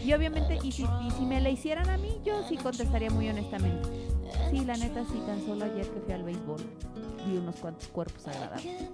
Y 0.04 0.14
obviamente, 0.14 0.58
y 0.64 0.72
si, 0.72 0.84
y 0.84 1.12
si 1.12 1.26
me 1.26 1.40
la 1.42 1.50
hicieran 1.50 1.88
a 1.90 1.98
mí, 1.98 2.20
yo 2.26 2.42
sí 2.48 2.58
contestaría 2.58 3.12
muy 3.12 3.30
honestamente. 3.30 3.88
Sí, 4.50 4.66
la 4.66 4.76
neta, 4.76 5.04
sí, 5.06 5.22
tan 5.28 5.46
solo 5.46 5.66
ayer 5.66 5.88
que 5.88 6.00
fui 6.00 6.14
al 6.14 6.24
béisbol 6.24 6.62
vi 7.26 7.38
unos 7.38 7.56
cuantos 7.58 7.88
cuerpos 7.90 8.28
agradables. 8.28 8.90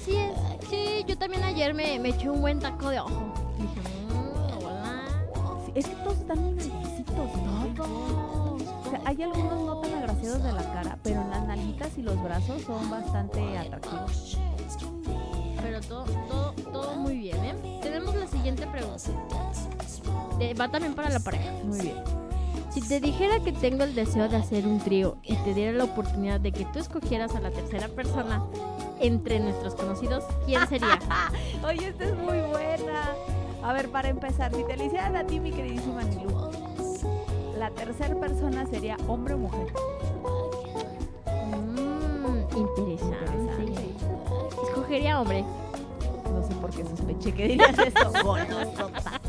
Así 0.00 0.16
es. 0.16 0.68
Sí, 0.68 1.04
yo 1.06 1.16
también 1.18 1.42
ayer 1.44 1.74
me, 1.74 1.98
me 1.98 2.10
eché 2.10 2.30
un 2.30 2.40
buen 2.40 2.58
taco 2.58 2.88
de 2.88 3.00
ojo. 3.00 3.32
Dije, 3.58 3.80
mmm, 4.08 4.64
hola. 4.64 5.02
Sí, 5.66 5.72
es 5.74 5.86
que 5.86 5.94
todos 5.96 6.18
están 6.18 6.40
muy 6.42 6.52
nerviositos. 6.52 7.14
Todos. 7.76 8.62
O 8.86 8.90
sea, 8.90 9.00
hay 9.04 9.22
algunos 9.22 9.60
no 9.64 9.76
tan 9.80 9.94
agraciados 9.94 10.42
de 10.42 10.52
la 10.52 10.62
cara, 10.72 10.98
pero 11.02 11.22
las 11.28 11.46
nalguitas 11.46 11.96
y 11.98 12.02
los 12.02 12.20
brazos 12.22 12.62
son 12.62 12.90
bastante 12.90 13.58
atractivos. 13.58 14.38
Pero 15.62 15.80
todo, 15.82 16.04
todo, 16.28 16.52
todo 16.72 16.96
muy 16.96 17.18
bien, 17.18 17.36
¿eh? 17.44 17.78
Tenemos 17.82 18.14
la 18.14 18.26
siguiente 18.26 18.66
pregunta. 18.66 19.02
De- 20.38 20.54
va 20.54 20.68
también 20.70 20.94
para 20.94 21.10
la 21.10 21.20
pareja. 21.20 21.52
Muy 21.64 21.80
bien. 21.80 21.96
Si 22.70 22.80
te 22.80 23.00
dijera 23.00 23.40
que 23.40 23.52
tengo 23.52 23.82
el 23.84 23.94
deseo 23.94 24.28
de 24.28 24.36
hacer 24.36 24.66
un 24.66 24.78
trío 24.78 25.16
y 25.24 25.34
te 25.36 25.54
diera 25.54 25.72
la 25.76 25.84
oportunidad 25.84 26.40
de 26.40 26.52
que 26.52 26.64
tú 26.66 26.78
escogieras 26.78 27.34
a 27.34 27.40
la 27.40 27.50
tercera 27.50 27.88
persona 27.88 28.42
entre 29.00 29.40
nuestros 29.40 29.74
conocidos, 29.74 30.24
¿quién 30.46 30.66
sería? 30.68 30.98
Oye, 31.66 31.88
esta 31.88 32.04
es 32.04 32.16
muy 32.16 32.40
buena. 32.40 33.14
A 33.62 33.72
ver, 33.72 33.90
para 33.90 34.08
empezar, 34.08 34.54
si 34.54 34.64
te 34.64 34.74
hicieran 34.84 35.16
a 35.16 35.26
ti, 35.26 35.40
mi 35.40 35.50
queridísima 35.50 36.02
Nilu, 36.02 36.50
la 37.58 37.70
tercera 37.70 38.14
persona 38.14 38.66
sería 38.66 38.96
hombre 39.06 39.34
o 39.34 39.38
mujer. 39.38 39.66
Mmm, 41.26 42.56
interesante. 42.56 43.16
Interesante. 43.36 43.94
Escogería 44.66 45.20
hombre. 45.20 45.44
No 46.32 46.42
sé 46.46 46.54
por 46.54 46.70
qué 46.70 46.84
sospeché 46.84 47.32
que 47.34 47.48
dirías 47.48 47.78
eso. 47.78 48.12
golosota. 48.24 49.20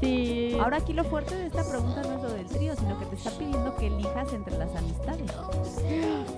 Sí. 0.00 0.56
Ahora 0.60 0.78
aquí 0.78 0.92
lo 0.92 1.04
fuerte 1.04 1.36
de 1.36 1.46
esta 1.46 1.62
pregunta 1.62 2.02
no 2.02 2.16
es 2.16 2.22
lo 2.22 2.33
del 2.48 2.56
trío, 2.58 2.76
sino 2.76 2.98
que 2.98 3.06
te 3.06 3.14
está 3.16 3.30
pidiendo 3.32 3.74
que 3.76 3.86
elijas 3.88 4.32
entre 4.32 4.56
las 4.58 4.74
amistades. 4.76 5.30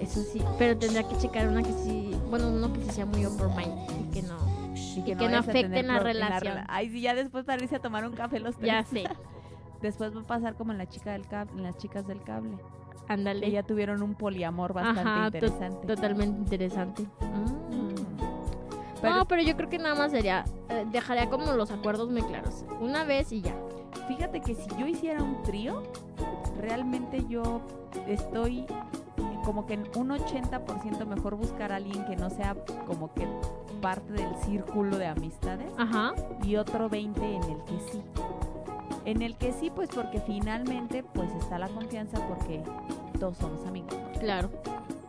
Eso 0.01 0.23
sí, 0.23 0.43
pero 0.59 0.77
tendría 0.79 1.03
que 1.09 1.17
checar 1.19 1.49
una 1.49 1.63
que 1.63 1.73
sí, 1.73 2.15
bueno, 2.31 2.49
uno 2.49 2.73
que 2.73 2.83
sí 2.85 2.91
sea 2.91 3.07
muy 3.07 3.25
open 3.25 3.49
mind 3.57 3.91
y 4.01 4.13
que 4.13 4.23
no. 4.23 4.37
Y 4.97 5.03
que 5.03 5.15
no 5.15 5.25
vayas 5.25 5.35
a 5.35 5.39
afecte 5.41 5.63
tener 5.65 5.79
en 5.79 5.87
la 5.89 5.99
relación. 6.01 6.57
rela- 6.59 6.65
Ay, 6.69 6.89
sí, 6.91 7.01
ya 7.03 7.15
después 7.15 7.45
para 7.45 7.63
irse 7.63 7.77
a 7.77 7.81
tomar 7.81 8.07
un 8.07 8.13
café 8.15 8.41
los 8.41 8.57
tres. 8.57 8.67
Ya 8.67 8.83
sé, 8.85 9.05
Después 9.83 10.17
va 10.17 10.21
a 10.23 10.25
pasar 10.25 10.55
como 10.55 10.73
en 10.73 10.79
la 10.79 10.87
chica 10.89 11.13
del 11.13 11.27
cable, 11.29 11.53
en 11.55 11.63
las 11.63 11.77
chicas 11.77 12.07
del 12.07 12.23
cable. 12.23 12.57
Ándale. 13.09 13.49
ya 13.53 13.63
tuvieron 13.63 14.03
un 14.03 14.15
poliamor 14.15 14.73
bastante 14.73 15.01
Ajá, 15.03 15.31
to- 15.31 15.37
interesante. 15.37 15.87
totalmente 15.87 16.39
interesante. 16.41 17.03
Mm. 17.21 19.05
no, 19.05 19.29
pero 19.29 19.43
yo 19.43 19.57
creo 19.57 19.69
que 19.69 19.79
nada 19.79 19.95
más 19.95 20.11
sería, 20.11 20.45
eh, 20.71 20.85
dejaría 20.91 21.29
como 21.31 21.53
los 21.53 21.71
acuerdos 21.71 22.11
muy 22.11 22.23
claros. 22.23 22.65
Una 22.81 23.05
vez 23.05 23.31
y 23.33 23.43
ya. 23.43 23.55
Fíjate 24.09 24.41
que 24.41 24.55
si 24.55 24.69
yo 24.79 24.87
hiciera 24.87 25.23
un 25.23 25.43
trío, 25.43 25.83
realmente 26.61 27.25
yo 27.29 27.61
estoy 28.07 28.67
como 29.45 29.67
que 29.67 29.75
en 29.75 29.85
un 29.97 30.11
80% 30.11 31.07
mejor 31.07 31.37
buscar 31.37 31.71
a 31.73 31.77
alguien 31.77 32.05
que 32.07 32.17
no 32.17 32.31
sea 32.31 32.57
como 32.87 33.15
que 33.15 33.27
parte 33.81 34.13
del 34.13 34.35
círculo 34.45 34.99
de 34.99 35.07
amistades 35.07 35.71
Ajá. 35.79 36.15
y 36.43 36.57
otro 36.57 36.89
20 36.89 37.21
en 37.25 37.43
el 37.45 37.65
que 37.65 37.79
sí. 37.93 38.03
En 39.05 39.23
el 39.23 39.37
que 39.37 39.53
sí, 39.53 39.71
pues 39.71 39.89
porque 39.89 40.21
finalmente 40.21 41.05
pues 41.05 41.31
está 41.35 41.59
la 41.61 41.69
confianza 41.69 42.19
porque 42.27 42.61
todos 43.21 43.37
somos 43.39 43.65
amigos. 43.67 43.93
¿no? 43.93 44.19
Claro. 44.19 44.51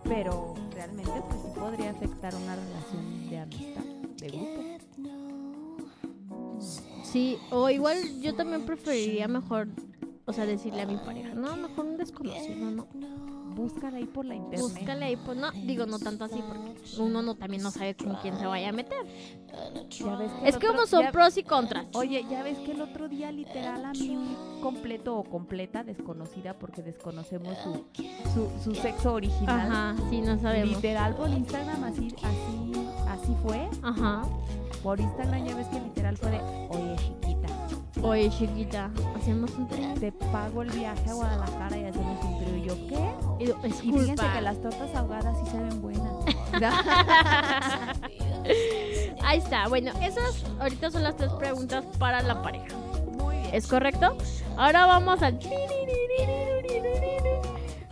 Pero 0.04 0.54
realmente 0.72 1.12
pues 1.28 1.42
sí 1.42 1.60
podría 1.60 1.90
afectar 1.90 2.36
una 2.36 2.56
relación 2.56 3.30
de 3.30 3.40
amistad, 3.40 3.84
de 4.18 4.28
grupo. 4.28 4.68
Sí, 7.18 7.42
o 7.50 7.68
igual 7.72 7.98
yo 8.22 8.36
también 8.36 8.64
preferiría 8.64 9.28
mejor, 9.28 9.70
o 10.28 10.34
sea, 10.34 10.46
decirle 10.46 10.82
a 10.82 10.86
mi 10.86 10.98
pareja, 10.98 11.34
no, 11.34 11.56
mejor 11.58 11.86
un 11.86 11.98
desconocido, 11.98 12.70
no. 12.72 12.86
Búscala 13.56 13.98
ahí 13.98 14.06
por 14.06 14.24
la 14.24 14.36
internet. 14.36 14.60
Búscale 14.62 15.06
ahí, 15.06 15.16
pues 15.16 15.36
no, 15.36 15.52
digo, 15.52 15.88
no 15.88 15.98
tanto 15.98 16.26
así, 16.26 16.44
porque 16.48 16.76
uno 17.02 17.24
no 17.24 17.34
también 17.34 17.64
no 17.64 17.72
sabe 17.72 17.96
con 17.96 18.14
quién 18.18 18.38
se 18.38 18.46
vaya 18.46 18.70
a 18.70 18.72
meter. 18.72 19.00
Ya 19.90 20.16
ves 20.16 20.32
que 20.32 20.42
el 20.42 20.48
Es 20.48 20.58
que 20.58 20.68
como 20.68 20.86
son 20.86 21.02
ya- 21.06 21.12
pros 21.12 21.36
y 21.38 21.44
contras. 21.44 21.88
Oye, 21.94 22.24
ya 22.30 22.44
ves 22.44 22.60
que 22.60 22.74
el 22.74 22.82
otro 22.82 23.10
día 23.10 23.32
literal 23.32 23.84
a 23.84 23.94
mí 23.94 24.10
un 24.16 24.62
completo 24.62 25.18
o 25.18 25.24
completa 25.24 25.84
desconocida 25.84 26.54
porque 26.60 26.84
desconocemos 26.84 27.58
su, 27.64 27.84
su, 28.36 28.52
su 28.64 28.76
sexo 28.76 29.14
original. 29.14 29.72
Ajá, 29.72 29.96
sí, 30.12 30.22
no 30.22 30.38
sabemos. 30.40 30.76
Literal 30.76 31.16
por 31.16 31.30
Instagram 31.30 31.84
así, 31.86 32.14
así, 32.22 32.72
así 33.10 33.36
fue. 33.42 33.68
Ajá. 33.82 34.22
Por 34.84 35.00
Instagram 35.00 35.46
ya 35.46 35.56
ves 35.56 35.68
que 35.70 35.80
literal 35.80 36.16
fue 36.18 36.30
de, 36.30 36.40
oye 36.70 36.96
chiquita, 36.98 37.37
Oye, 38.04 38.30
chiquita, 38.30 38.92
hacemos 39.16 39.52
un 39.52 39.68
trío. 39.68 39.94
te 40.00 40.12
pago 40.12 40.62
el 40.62 40.70
viaje 40.72 41.10
a 41.10 41.14
Guadalajara 41.14 41.78
y 41.78 41.86
hacemos 41.86 42.24
un 42.24 42.40
trío. 42.40 42.58
Yo, 42.66 42.88
¿qué? 42.88 43.44
Y, 43.44 43.68
es 43.68 43.84
Y 43.84 43.92
fíjense 43.92 44.26
que 44.34 44.42
las 44.42 44.62
tortas 44.62 44.96
ahogadas 44.96 45.38
sí 45.40 45.52
se 45.52 45.58
ven 45.58 45.82
buenas. 45.82 46.14
Ahí 49.24 49.40
está. 49.40 49.68
Bueno, 49.68 49.92
esas 50.02 50.44
ahorita 50.60 50.92
son 50.92 51.04
las 51.04 51.16
tres 51.18 51.32
preguntas 51.34 51.84
para 51.98 52.22
la 52.22 52.42
pareja. 52.42 52.76
Muy 53.18 53.36
bien. 53.38 53.50
¿Es 53.54 53.68
correcto? 53.68 54.18
Ahora 54.56 54.86
vamos 54.86 55.22
al... 55.22 55.40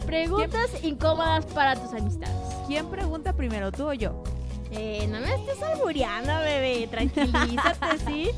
Preguntas 0.06 0.70
incómodas 0.84 1.46
para 1.48 1.76
tus 1.76 1.94
amistades. 1.94 2.36
¿Quién 2.68 2.88
pregunta 2.88 3.34
primero, 3.34 3.72
tú 3.72 3.90
o 3.90 3.94
yo? 3.94 4.24
Eh, 4.72 5.08
no 5.10 5.20
me 5.20 5.34
estés 5.34 5.62
albureando, 5.62 6.34
bebé. 6.40 6.88
Tranquilízate, 6.88 7.98
¿sí? 8.06 8.32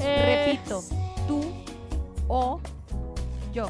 Eh, 0.00 0.56
Repito, 0.56 0.82
tú 1.26 1.44
o 2.28 2.60
yo. 3.52 3.68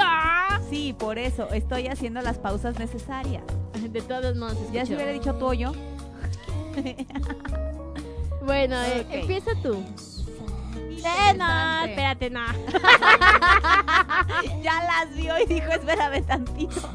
¡ah! 0.00 0.60
Sí, 0.70 0.94
por 0.98 1.18
eso 1.18 1.48
estoy 1.52 1.88
haciendo 1.88 2.20
las 2.22 2.38
pausas 2.38 2.78
necesarias. 2.78 3.42
De 3.80 4.00
todos 4.02 4.36
modos, 4.36 4.56
Ya 4.72 4.82
escucho. 4.82 4.86
si 4.86 4.94
hubiera 4.94 5.12
dicho 5.12 5.34
tú 5.34 5.46
o 5.46 5.52
yo. 5.54 5.72
Bueno, 8.44 8.76
eh, 8.82 9.06
empieza 9.10 9.50
tú. 9.62 9.82
Eh, 11.04 11.34
no, 11.36 11.84
espérate, 11.84 12.30
no. 12.30 12.40
Ya 14.62 14.82
las 14.84 15.12
vio 15.16 15.36
y 15.40 15.46
dijo, 15.46 15.70
espérame 15.72 16.24
tantito. 16.26 16.80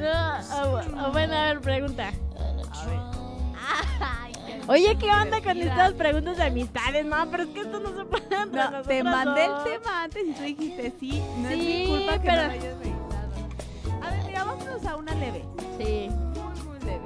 No, 0.00 0.06
bu- 0.06 0.94
ah, 0.96 1.08
bueno, 1.12 1.34
a 1.36 1.44
ver, 1.44 1.60
pregunta. 1.60 2.08
A 2.08 2.12
ver. 2.86 2.98
Oye, 4.70 4.96
¿qué 4.98 5.10
onda 5.10 5.40
con 5.40 5.58
estas 5.58 5.94
preguntas 5.94 6.36
de 6.36 6.44
amistades? 6.44 7.04
No, 7.04 7.28
pero 7.28 7.42
es 7.42 7.48
que 7.48 7.60
esto 7.62 7.80
no 7.80 7.88
se 7.88 8.04
puede 8.04 8.46
No, 8.52 8.82
te 8.82 9.02
mandé 9.02 9.46
el 9.46 9.64
tema 9.64 10.04
antes 10.04 10.24
y 10.28 10.32
tú 10.32 10.42
dijiste 10.44 10.92
sí. 11.00 11.20
No 11.38 11.48
es 11.48 11.58
mi 11.58 11.86
culpa 11.88 12.12
que 12.20 12.28
pero- 12.28 12.42
no 12.42 12.46
lo 12.46 12.52
hayas 12.52 12.78
revisado. 12.78 14.00
A 14.00 14.10
ver, 14.12 14.24
mira, 14.26 14.44
vámonos 14.44 14.86
a 14.86 14.96
una 14.96 15.14
leve. 15.16 15.44
Sí. 15.76 16.08
Muy, 16.08 16.62
muy 16.62 16.78
leve. 16.86 17.04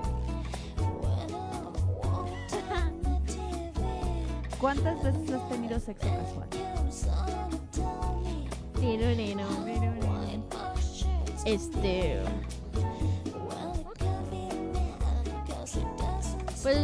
¿Cuántas 4.60 5.02
veces 5.02 5.30
has 5.32 5.48
tenido 5.48 5.80
sexo 5.80 6.06
casual? 6.06 6.48
Tirurino. 8.78 9.46
Este. 11.46 12.20
Pues 16.64 16.80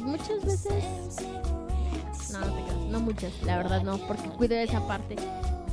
muchas 0.00 0.42
veces. 0.44 0.84
No, 2.30 2.38
no 2.38 2.46
te 2.46 2.62
creas, 2.62 2.76
no 2.88 3.00
muchas, 3.00 3.32
la 3.42 3.56
verdad 3.56 3.82
no, 3.82 3.98
porque 3.98 4.28
cuido 4.28 4.54
de 4.54 4.62
esa 4.62 4.86
parte. 4.86 5.16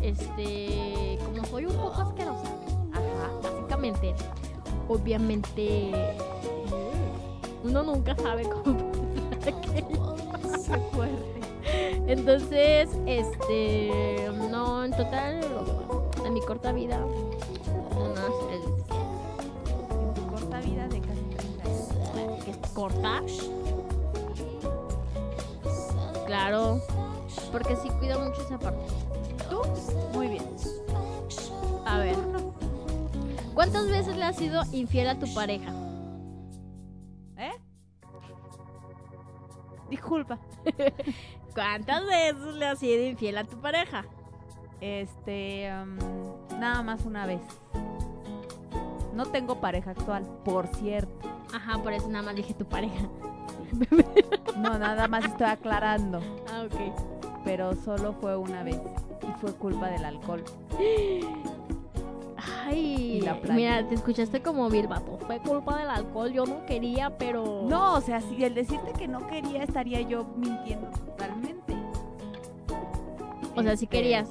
Este. 0.02 1.19
Como 1.24 1.45
soy 1.45 1.67
un 1.67 1.76
poco 1.76 2.02
asquerosa. 2.02 2.50
Ajá, 2.91 3.30
básicamente. 3.43 4.15
Obviamente. 4.89 5.91
Uno 7.63 7.84
nunca 7.84 8.15
sabe 8.15 8.50
cómo. 8.50 8.91
Entonces, 12.08 12.89
este, 13.06 14.28
no, 14.50 14.84
en 14.84 14.91
total, 14.91 15.39
en 16.26 16.34
mi 16.34 16.41
corta 16.41 16.71
vida, 16.71 17.00
corta. 22.73 23.21
Claro, 26.25 26.79
porque 27.51 27.75
sí 27.75 27.89
cuido 27.99 28.19
mucho 28.19 28.41
esa 28.41 28.57
parte. 28.57 28.86
¿Tú? 29.49 29.62
Muy 30.13 30.27
bien. 30.27 30.45
A 31.86 31.97
ver, 31.97 32.15
¿cuántas 33.53 33.89
veces 33.89 34.15
le 34.15 34.23
has 34.23 34.38
sido 34.38 34.62
infiel 34.71 35.10
a 35.10 35.19
tu 35.19 35.34
pareja? 35.34 35.73
¿Eh? 37.38 37.51
Disculpa. 39.89 40.39
¿Cuántas 41.53 42.05
veces 42.05 42.55
le 42.55 42.65
has 42.65 42.79
sido 42.79 43.03
infiel 43.05 43.38
a 43.38 43.43
tu 43.43 43.57
pareja? 43.57 44.05
Este, 44.79 45.69
um, 45.73 45.97
nada 46.60 46.81
más 46.81 47.05
una 47.05 47.25
vez. 47.25 47.41
No 49.13 49.25
tengo 49.25 49.60
pareja 49.60 49.91
actual, 49.91 50.23
por 50.45 50.67
cierto. 50.67 51.31
Ajá, 51.53 51.77
por 51.81 51.93
eso 51.93 52.07
nada 52.07 52.23
más 52.23 52.35
dije 52.35 52.53
tu 52.53 52.65
pareja. 52.65 53.07
No, 54.57 54.77
nada 54.77 55.07
más 55.07 55.25
estoy 55.25 55.47
aclarando. 55.47 56.19
Ah, 56.51 56.63
ok. 56.65 57.41
Pero 57.43 57.73
solo 57.75 58.13
fue 58.13 58.35
una 58.37 58.63
vez. 58.63 58.79
Y 59.21 59.39
fue 59.39 59.53
culpa 59.53 59.87
del 59.87 60.03
alcohol. 60.05 60.43
Ay, 62.65 63.23
mira, 63.53 63.87
te 63.87 63.95
escuchaste 63.95 64.41
como 64.41 64.69
Bill 64.69 64.87
vato. 64.87 65.17
Fue 65.27 65.39
culpa 65.39 65.77
del 65.77 65.89
alcohol, 65.89 66.31
yo 66.31 66.45
no 66.45 66.65
quería, 66.65 67.17
pero... 67.17 67.63
No, 67.67 67.95
o 67.95 68.01
sea, 68.01 68.21
si 68.21 68.43
el 68.43 68.53
decirte 68.55 68.93
que 68.93 69.07
no 69.07 69.27
quería 69.27 69.63
estaría 69.63 70.01
yo 70.01 70.25
mintiendo 70.37 70.87
totalmente. 70.89 71.75
O 73.55 73.61
sea, 73.61 73.75
si 73.75 73.85
Este, 73.85 73.97
querías. 73.97 74.29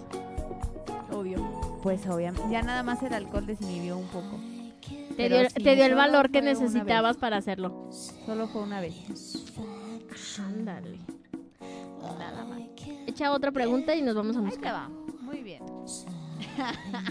Obvio. 1.12 1.38
Pues 1.82 2.06
obviamente. 2.08 2.48
Ya 2.50 2.62
nada 2.62 2.82
más 2.82 3.02
el 3.02 3.12
alcohol 3.14 3.46
desinhibió 3.46 3.96
un 3.96 4.06
poco. 4.06 4.38
Te 5.16 5.28
dio, 5.28 5.48
sí, 5.50 5.62
te 5.62 5.74
dio 5.74 5.84
el 5.84 5.94
valor 5.94 6.30
que 6.30 6.42
necesitabas 6.42 7.16
para 7.16 7.36
hacerlo. 7.38 7.88
Solo 8.26 8.48
fue 8.48 8.62
una 8.62 8.80
vez. 8.80 8.94
Ándale. 10.38 10.98
Nada 12.18 12.44
más. 12.44 12.60
Echa 13.06 13.32
otra 13.32 13.50
pregunta 13.52 13.94
y 13.94 14.02
nos 14.02 14.14
vamos 14.14 14.36
a 14.36 14.40
buscar. 14.40 14.74
va. 14.74 14.88
Muy 15.20 15.42
bien. 15.42 15.62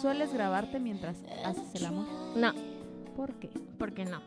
¿Sueles 0.00 0.32
grabarte 0.32 0.78
mientras 0.80 1.16
haces 1.44 1.74
el 1.74 1.86
amor? 1.86 2.06
No, 2.36 2.52
¿Por 3.16 3.34
qué? 3.34 3.50
porque 3.78 4.04
no. 4.04 4.20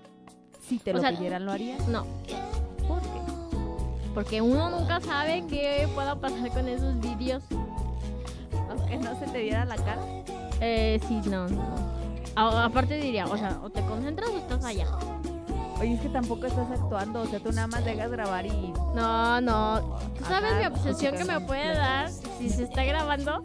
Si 0.68 0.80
te 0.80 0.92
O 0.92 0.96
lo 0.96 1.02
sea- 1.02 1.12
pidieran, 1.12 1.46
¿lo 1.46 1.52
harías? 1.52 1.88
No, 1.88 2.06
¿Por 2.88 3.02
qué? 3.02 3.23
Porque 4.14 4.42
uno 4.42 4.70
nunca 4.70 5.00
sabe 5.02 5.44
qué 5.50 5.88
pueda 5.94 6.16
pasar 6.16 6.50
con 6.50 6.68
esos 6.68 7.00
vídeos. 7.00 7.44
Aunque 8.70 8.98
no 8.98 9.18
se 9.20 9.26
te 9.28 9.42
viera 9.42 9.66
la 9.66 9.76
cara. 9.76 10.02
Eh, 10.62 11.00
sí, 11.08 11.20
no, 11.30 11.48
no. 11.48 11.64
A- 12.36 12.66
aparte 12.66 12.96
diría, 12.98 13.26
o 13.26 13.38
sea, 13.38 13.60
o 13.64 13.70
te 13.70 13.82
concentras 13.82 14.30
o 14.30 14.38
estás 14.38 14.64
allá. 14.66 14.88
Oye, 15.80 15.94
es 15.96 16.02
que 16.02 16.10
tampoco 16.10 16.46
estás 16.46 16.70
actuando. 16.72 17.22
O 17.22 17.26
sea, 17.26 17.40
tú 17.40 17.52
nada 17.52 17.68
más 17.68 17.84
dejas 17.84 18.10
grabar 18.10 18.46
y... 18.46 18.74
No, 18.96 19.42
no. 19.42 19.82
¿Tú 20.18 20.24
sabes 20.26 20.56
mi 20.56 20.66
obsesión 20.66 21.16
que 21.18 21.26
me 21.26 21.40
puede 21.42 21.74
dar 21.76 22.10
si 22.38 22.50
se 22.50 22.64
está 22.64 22.84
grabando? 22.84 23.42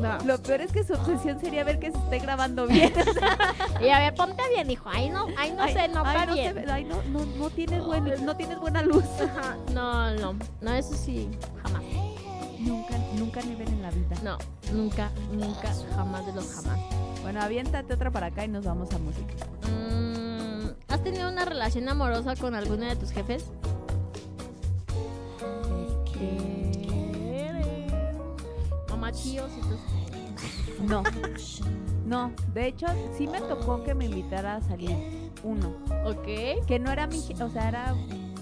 No. 0.00 0.18
Lo 0.24 0.42
peor 0.42 0.60
es 0.60 0.72
que 0.72 0.82
su 0.84 0.92
obsesión 0.94 1.38
sería 1.40 1.62
ver 1.64 1.78
que 1.78 1.90
se 1.92 1.98
esté 1.98 2.18
grabando 2.18 2.66
bien. 2.66 2.92
Y 3.80 3.88
a 3.90 3.98
ver, 3.98 4.14
ponte 4.14 4.42
bien, 4.54 4.70
hijo. 4.70 4.88
Ay, 4.92 5.10
no, 5.10 5.26
ay, 5.36 5.52
no 5.52 5.62
Ay, 5.62 5.72
se 5.74 5.88
nota 5.88 6.10
ay, 6.10 6.26
no 6.26 6.34
se 6.34 6.40
bien. 6.40 6.54
ve- 6.54 6.72
ay, 6.72 6.84
no, 6.84 7.02
no, 7.10 7.24
no 7.26 7.50
tienes 7.50 7.84
buen, 7.84 8.24
no 8.24 8.36
tienes 8.36 8.58
buena 8.58 8.82
luz. 8.82 9.04
Ajá, 9.20 9.56
No, 9.72 10.10
no, 10.14 10.34
no, 10.60 10.74
eso 10.74 10.94
sí, 10.94 11.28
jamás. 11.62 11.82
Nunca, 12.60 12.94
nunca 13.18 13.42
nivel 13.42 13.68
en 13.68 13.82
la 13.82 13.90
vida. 13.90 14.16
No, 14.22 14.38
nunca, 14.72 15.10
nunca, 15.32 15.70
jamás 15.94 16.24
de 16.26 16.32
los 16.32 16.46
jamás. 16.54 16.78
Bueno, 17.22 17.42
aviéntate 17.42 17.92
otra 17.92 18.10
para 18.10 18.26
acá 18.28 18.44
y 18.44 18.48
nos 18.48 18.64
vamos 18.64 18.90
a 18.94 18.98
música. 18.98 19.34
Mm, 19.70 20.68
¿Has 20.88 21.02
tenido 21.02 21.28
una 21.28 21.44
relación 21.44 21.88
amorosa 21.88 22.36
con 22.36 22.54
alguno 22.54 22.86
de 22.86 22.96
tus 22.96 23.10
jefes? 23.10 23.44
Este, 26.06 26.53
No. 30.88 31.02
No, 32.06 32.32
de 32.52 32.66
hecho, 32.66 32.86
sí 33.16 33.26
me 33.26 33.40
tocó 33.40 33.82
que 33.82 33.94
me 33.94 34.04
invitara 34.06 34.56
a 34.56 34.60
salir 34.60 34.94
uno. 35.42 35.74
Ok. 36.04 36.66
Que 36.66 36.78
no 36.78 36.90
era 36.90 37.06
mi, 37.06 37.18
o 37.18 37.48
sea, 37.50 37.68
era 37.68 37.94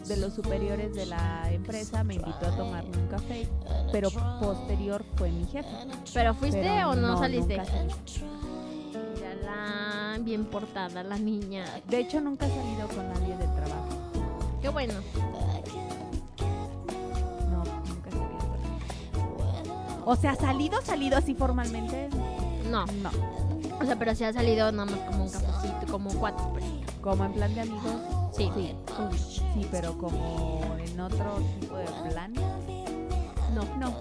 de 0.08 0.16
los 0.16 0.34
superiores 0.34 0.94
de 0.94 1.06
la 1.06 1.48
empresa, 1.52 2.02
me 2.02 2.14
invitó 2.14 2.46
a 2.46 2.56
tomarme 2.56 2.96
un 2.96 3.06
café, 3.06 3.46
pero 3.92 4.10
posterior 4.40 5.04
fue 5.16 5.30
mi 5.30 5.44
jefe. 5.46 5.68
¿Pero 6.12 6.34
fuiste 6.34 6.60
Pero 6.60 6.90
o 6.90 6.94
no, 6.96 7.18
saliste? 7.18 7.56
nunca 7.56 7.70
salí. 7.70 7.92
Mírala, 9.14 10.18
bien 10.20 10.44
portada 10.46 11.02
la 11.04 11.16
niña. 11.16 11.64
De 11.86 12.00
hecho, 12.00 12.20
nunca 12.20 12.46
he 12.46 12.50
salido 12.50 12.88
con 12.88 13.08
nadie 13.08 13.36
del 13.36 13.54
trabajo. 13.54 13.88
Qué 14.60 14.68
bueno. 14.68 14.94
O 20.04 20.16
sea, 20.16 20.34
salido, 20.34 20.80
salido 20.82 21.16
así 21.18 21.34
formalmente, 21.34 22.08
No. 22.70 22.86
no. 22.86 23.10
O 23.80 23.84
sea, 23.84 23.96
pero 23.98 24.14
sí 24.14 24.24
ha 24.24 24.32
salido 24.32 24.70
nada 24.72 24.84
más 24.90 25.00
como 25.08 25.24
un 25.24 25.30
cafecito, 25.30 25.90
como 25.92 26.10
cuatro. 26.10 26.52
Como 27.00 27.24
en 27.24 27.32
plan 27.32 27.54
de 27.54 27.60
amigos, 27.62 27.92
Sí. 28.36 28.50
sí, 28.54 28.74
sí, 29.54 29.66
pero 29.70 29.98
como 29.98 30.62
en 30.78 31.00
otro 31.00 31.38
tipo 31.60 31.76
de 31.76 31.84
plan, 32.10 32.32
No. 33.54 33.64
no. 33.78 33.90
No, 33.90 34.00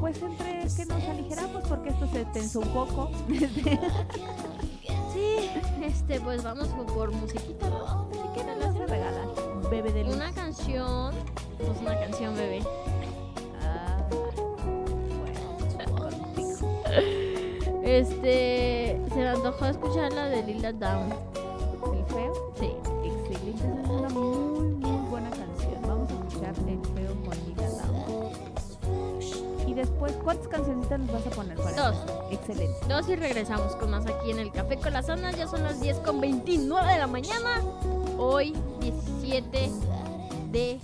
Pues 0.00 0.22
entre 0.22 0.60
que 0.76 0.86
nos 0.86 1.02
aligeramos 1.04 1.62
porque 1.68 1.88
esto 1.90 2.06
se 2.12 2.24
tensó 2.26 2.60
un 2.60 2.68
poco. 2.68 3.10
Sí, 5.12 5.48
este, 5.82 6.20
pues 6.20 6.42
vamos 6.44 6.68
por- 6.68 7.10
musiquita, 7.10 7.68
¿no? 7.70 7.86
Así 8.10 8.18
que 8.34 8.44
me 8.44 8.56
vas 8.56 8.76
a 8.76 8.86
regalar, 8.86 9.26
bebé 9.70 9.90
de 9.92 10.04
luz. 10.04 10.14
Una 10.14 10.30
canción, 10.32 11.14
pues 11.56 11.80
una 11.80 11.98
canción, 11.98 12.34
bebé. 12.36 12.60
Este, 17.82 19.00
se 19.08 19.14
me 19.16 19.28
antojó 19.28 19.66
escuchar 19.66 20.12
la 20.12 20.28
de 20.28 20.42
Lila 20.42 20.72
Down. 20.72 21.12
El 21.94 22.04
feo, 22.06 22.52
Sí. 22.58 22.70
excelente, 23.04 23.82
es 23.82 23.88
una 23.88 24.08
muy, 24.08 24.68
muy 24.74 25.08
buena 25.08 25.30
canción. 25.30 25.80
Vamos 25.82 26.10
a 26.10 26.14
escuchar 26.14 26.54
El 26.68 26.80
feo 26.94 27.14
con 27.24 27.38
Lila 27.46 27.68
Downs. 27.70 29.42
Y 29.66 29.74
después, 29.74 30.12
¿cuántas 30.24 30.48
cancioncitas 30.48 30.98
nos 30.98 31.12
vas 31.12 31.26
a 31.26 31.30
poner 31.30 31.56
para 31.56 31.90
Dos. 31.90 31.96
Excelente. 32.30 32.76
Dos 32.88 33.08
y 33.08 33.16
regresamos 33.16 33.76
con 33.76 33.90
más 33.90 34.06
aquí 34.06 34.30
en 34.30 34.40
el 34.40 34.50
Café 34.50 34.76
con 34.78 34.92
las 34.92 35.06
Zonas. 35.06 35.36
Ya 35.36 35.46
son 35.46 35.62
las 35.62 35.80
10 35.80 35.98
con 35.98 36.20
29 36.20 36.92
de 36.92 36.98
la 36.98 37.06
mañana. 37.06 37.62
Hoy, 38.18 38.54
17 38.80 39.70
de 40.50 40.80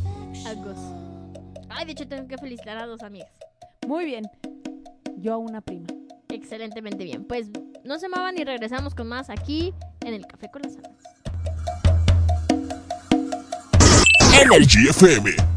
agosto. 0.46 1.01
Ay, 1.82 1.86
de 1.86 1.92
hecho 1.94 2.06
tengo 2.06 2.28
que 2.28 2.38
felicitar 2.38 2.78
a 2.78 2.86
dos 2.86 3.02
amigas. 3.02 3.32
Muy 3.88 4.04
bien. 4.04 4.22
Yo 5.16 5.32
a 5.32 5.36
una 5.38 5.60
prima. 5.60 5.88
Excelentemente 6.28 7.02
bien. 7.02 7.24
Pues 7.24 7.50
no 7.82 7.98
se 7.98 8.08
muevan 8.08 8.38
y 8.38 8.44
regresamos 8.44 8.94
con 8.94 9.08
más 9.08 9.28
aquí 9.30 9.74
en 10.02 10.14
el 10.14 10.24
Café 10.24 10.48
con 10.48 10.62
las 10.62 10.74
Zonas. 10.74 10.92
Energy 14.40 14.86
FM. 14.90 15.51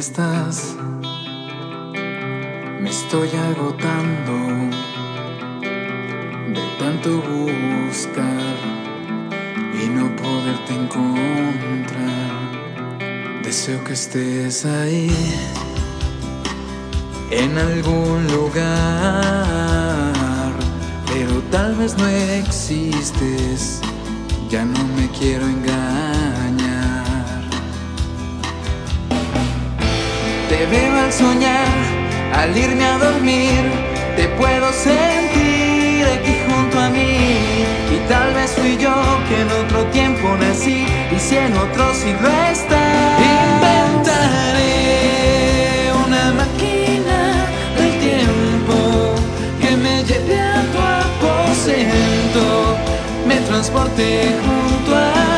Estás? 0.00 0.74
Me 2.80 2.88
estoy 2.88 3.28
agotando 3.50 4.36
de 6.54 6.62
tanto 6.78 7.20
buscar 7.20 8.56
y 9.82 9.86
no 9.88 10.16
poderte 10.16 10.72
encontrar. 10.74 12.30
Deseo 13.44 13.84
que 13.84 13.92
estés 13.92 14.64
ahí, 14.64 15.10
en 17.30 17.58
algún 17.58 18.26
lugar, 18.28 19.34
pero 21.12 21.42
tal 21.50 21.74
vez 21.74 21.98
no 21.98 22.06
existes. 22.08 23.82
Ya 24.48 24.64
no 24.64 24.82
me 24.96 25.10
quiero 25.10 25.46
engañar. 25.46 25.79
Te 30.60 30.66
veo 30.66 30.94
al 30.94 31.10
soñar, 31.10 31.64
al 32.34 32.54
irme 32.54 32.84
a 32.84 32.98
dormir, 32.98 33.62
te 34.14 34.28
puedo 34.28 34.70
sentir 34.74 36.04
aquí 36.04 36.36
junto 36.46 36.78
a 36.78 36.90
mí. 36.90 37.64
Y 37.90 37.98
tal 38.06 38.34
vez 38.34 38.50
fui 38.50 38.76
yo 38.76 38.92
que 39.26 39.40
en 39.40 39.50
otro 39.64 39.84
tiempo 39.86 40.36
nací 40.38 40.84
y 41.16 41.18
si 41.18 41.38
en 41.38 41.56
otro 41.56 41.94
siglo 41.94 42.28
está. 42.52 42.78
Inventaré 43.38 44.70
una 46.06 46.30
máquina 46.32 47.46
del 47.78 47.98
tiempo 47.98 49.14
que 49.62 49.70
me 49.78 50.04
lleve 50.04 50.38
a 50.42 50.62
tu 50.72 50.78
aposento, 51.24 52.76
me 53.26 53.36
transporte 53.48 54.36
junto 54.44 54.94
a 54.94 55.29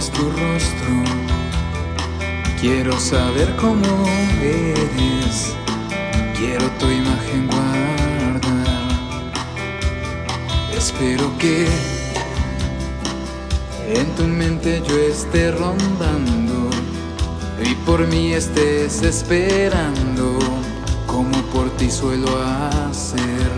es 0.00 0.10
tu 0.12 0.22
rostro. 0.30 0.94
Quiero 2.58 2.98
saber 2.98 3.54
cómo 3.56 3.92
eres. 4.40 5.54
Quiero 6.38 6.66
tu 6.78 6.86
imagen 6.86 7.46
guardar. 7.46 8.88
Espero 10.74 11.30
que 11.38 11.66
en 13.94 14.06
tu 14.16 14.24
mente 14.24 14.82
yo 14.88 14.96
esté 14.96 15.50
rondando 15.50 16.70
y 17.62 17.74
por 17.86 18.00
mí 18.06 18.32
estés 18.32 19.02
esperando 19.02 20.38
como 21.06 21.36
por 21.52 21.68
ti 21.76 21.90
suelo 21.90 22.30
hacer. 22.88 23.50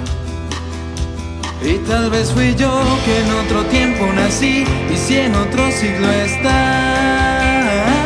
Y 1.65 1.79
tal 1.87 2.11
vez 2.11 2.33
fui 2.33 2.55
yo 2.57 2.83
que 3.05 3.21
en 3.21 3.31
otro 3.31 3.65
tiempo 3.67 4.13
nací 4.13 4.65
y 4.93 4.97
si 4.97 5.17
en 5.19 5.35
otro 5.35 5.71
siglo 5.71 6.11
está. 6.11 8.02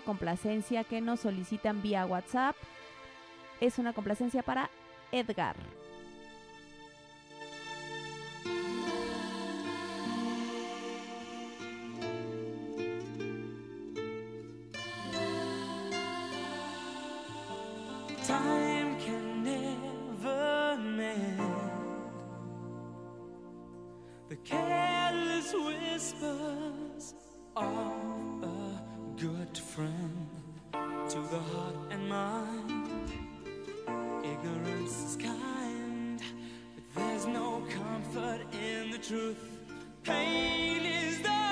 Complacencia 0.00 0.84
que 0.84 1.00
nos 1.00 1.20
solicitan 1.20 1.82
vía 1.82 2.06
WhatsApp. 2.06 2.56
Es 3.60 3.78
una 3.78 3.92
complacencia 3.92 4.42
para 4.42 4.70
Edgar. 5.12 5.56
Time 18.26 18.96
can 18.98 19.42
never 19.42 19.80
whispers 25.54 27.14
good 29.52 29.58
friend 29.58 30.28
to 31.08 31.18
the 31.30 31.38
heart 31.38 31.74
and 31.90 32.08
mind. 32.08 33.10
Ignorance 34.24 34.96
is 35.04 35.16
kind, 35.16 36.20
but 36.74 36.84
there's 36.94 37.26
no 37.26 37.62
comfort 37.68 38.40
in 38.52 38.90
the 38.90 38.98
truth. 38.98 39.38
Pain 40.04 40.82
is 40.82 41.20
the 41.22 41.49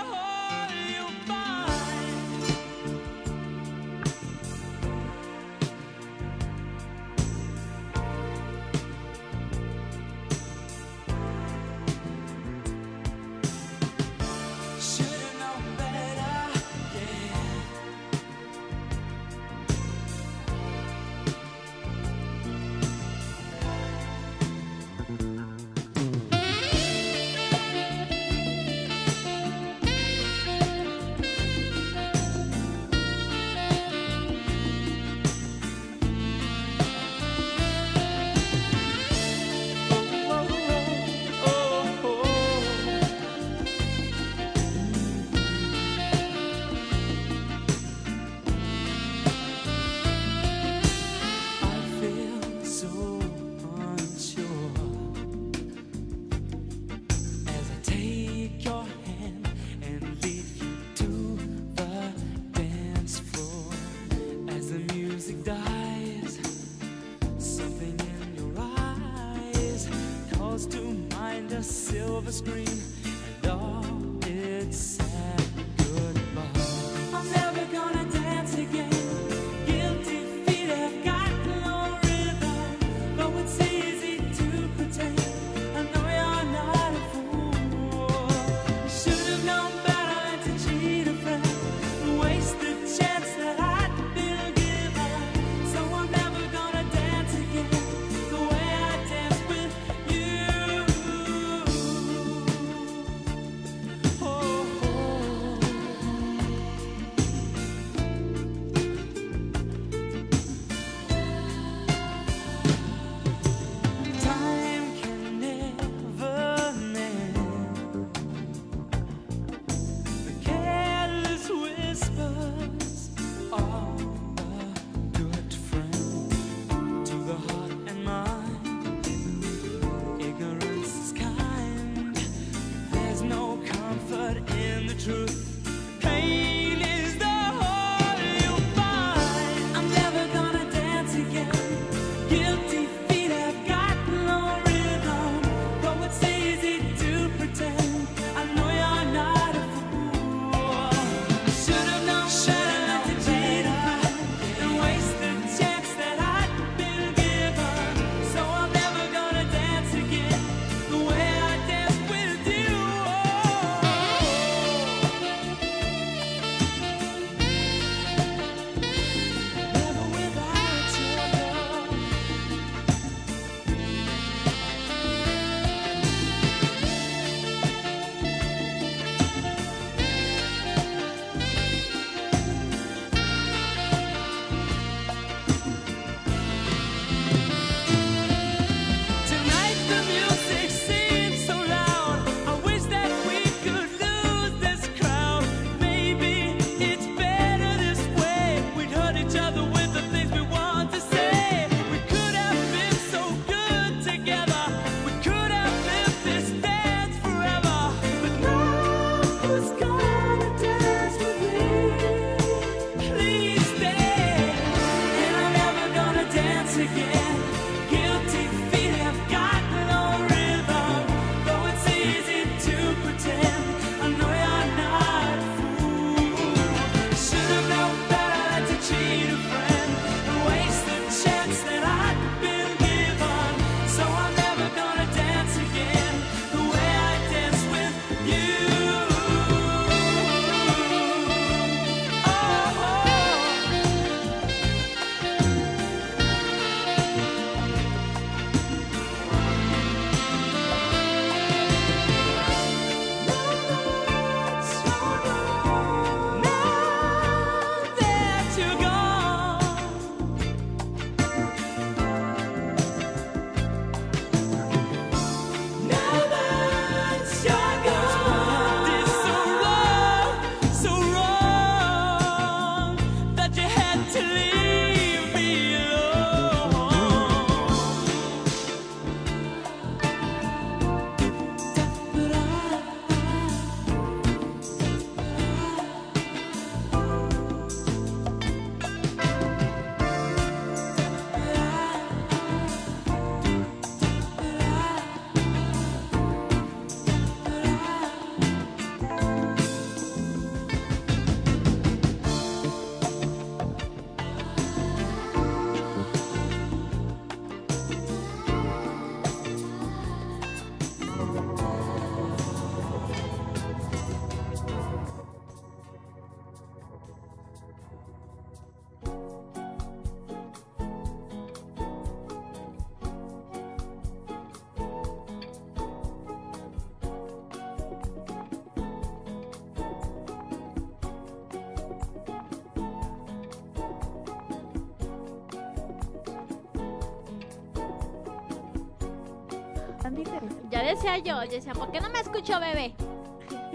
decía 340.95 341.19
yo, 341.19 341.43
yo 341.45 341.51
decía, 341.51 341.73
¿por 341.75 341.91
qué 341.91 342.01
no 342.01 342.11
me 342.11 342.21
escucho, 342.21 342.59
bebé? 342.61 342.95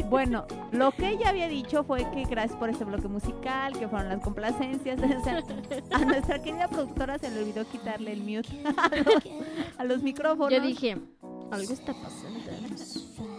Bueno, 0.09 0.45
lo 0.71 0.91
que 0.91 1.09
ella 1.09 1.29
había 1.29 1.47
dicho 1.47 1.83
fue 1.83 2.09
que 2.11 2.25
gracias 2.25 2.57
por 2.59 2.69
este 2.69 2.83
bloque 2.83 3.07
musical, 3.07 3.77
que 3.77 3.87
fueron 3.87 4.09
las 4.09 4.19
complacencias. 4.21 4.99
O 5.19 5.23
sea, 5.23 5.41
a 5.91 6.05
nuestra 6.05 6.39
querida 6.41 6.67
productora 6.67 7.17
se 7.17 7.31
le 7.31 7.39
olvidó 7.41 7.65
quitarle 7.65 8.11
el 8.13 8.21
mute 8.21 8.49
a 8.77 8.95
los, 8.95 9.23
a 9.77 9.83
los 9.83 10.03
micrófonos. 10.03 10.51
Yo 10.51 10.61
dije, 10.61 10.97
algo 11.51 11.73
está 11.73 11.93
pasando. 11.93 12.39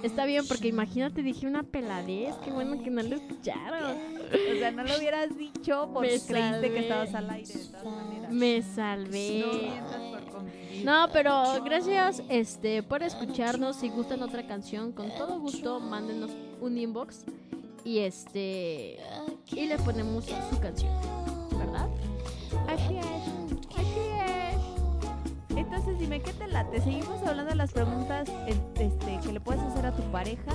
Está 0.03 0.25
bien, 0.27 0.47
porque 0.49 0.69
imagínate, 0.69 1.23
dije 1.23 1.47
una 1.47 1.63
peladez. 1.63 2.35
Qué 2.45 2.51
bueno 2.51 2.83
que 2.83 2.91
no 2.91 3.03
lo 3.03 3.17
escucharon. 3.17 3.93
O 3.93 4.59
sea, 4.59 4.71
no 4.73 4.83
lo 4.85 4.97
hubieras 4.99 5.37
dicho 5.37 5.91
porque 5.93 6.21
creíste 6.27 6.73
que 6.73 6.79
estabas 6.81 7.15
al 7.15 7.31
aire 7.31 7.53
de 7.55 7.65
todas 7.67 7.85
maneras. 7.85 8.33
Me 8.33 8.61
No 8.61 8.75
salvé. 8.75 9.45
convivir. 9.45 10.14
No, 10.85 11.09
pero 11.13 11.63
gracias 11.65 12.23
este 12.29 12.83
por 12.83 13.03
escucharnos. 13.03 13.77
Si 13.77 13.89
gustan 13.89 14.23
otra 14.23 14.47
canción, 14.47 14.93
con 14.93 15.09
todo 15.17 15.41
gusto, 15.41 15.81
mándenos 15.81 16.31
un 16.61 16.77
inbox 16.77 17.25
y 17.85 18.01
este 18.01 18.99
y 19.47 19.67
le 19.67 19.79
ponemos 19.79 20.25
su 20.25 20.61
canción, 20.61 20.93
¿verdad? 21.59 21.89
Así 22.69 22.97
es, 22.97 23.77
así 23.77 24.01
es. 25.51 25.57
Entonces 25.57 25.99
dime, 25.99 26.21
¿qué 26.21 26.33
te 26.33 26.49
late? 26.49 26.81
¿Seguimos 26.81 27.23
hablando 27.23 27.51
de 27.51 27.57
las 27.57 27.73
preguntas 27.73 28.29
este, 28.47 29.19
que 29.25 29.33
le 29.33 29.41
puedes 29.41 29.63
hacer 29.63 29.87
a 29.87 29.93
tu 29.93 30.03
pareja? 30.11 30.53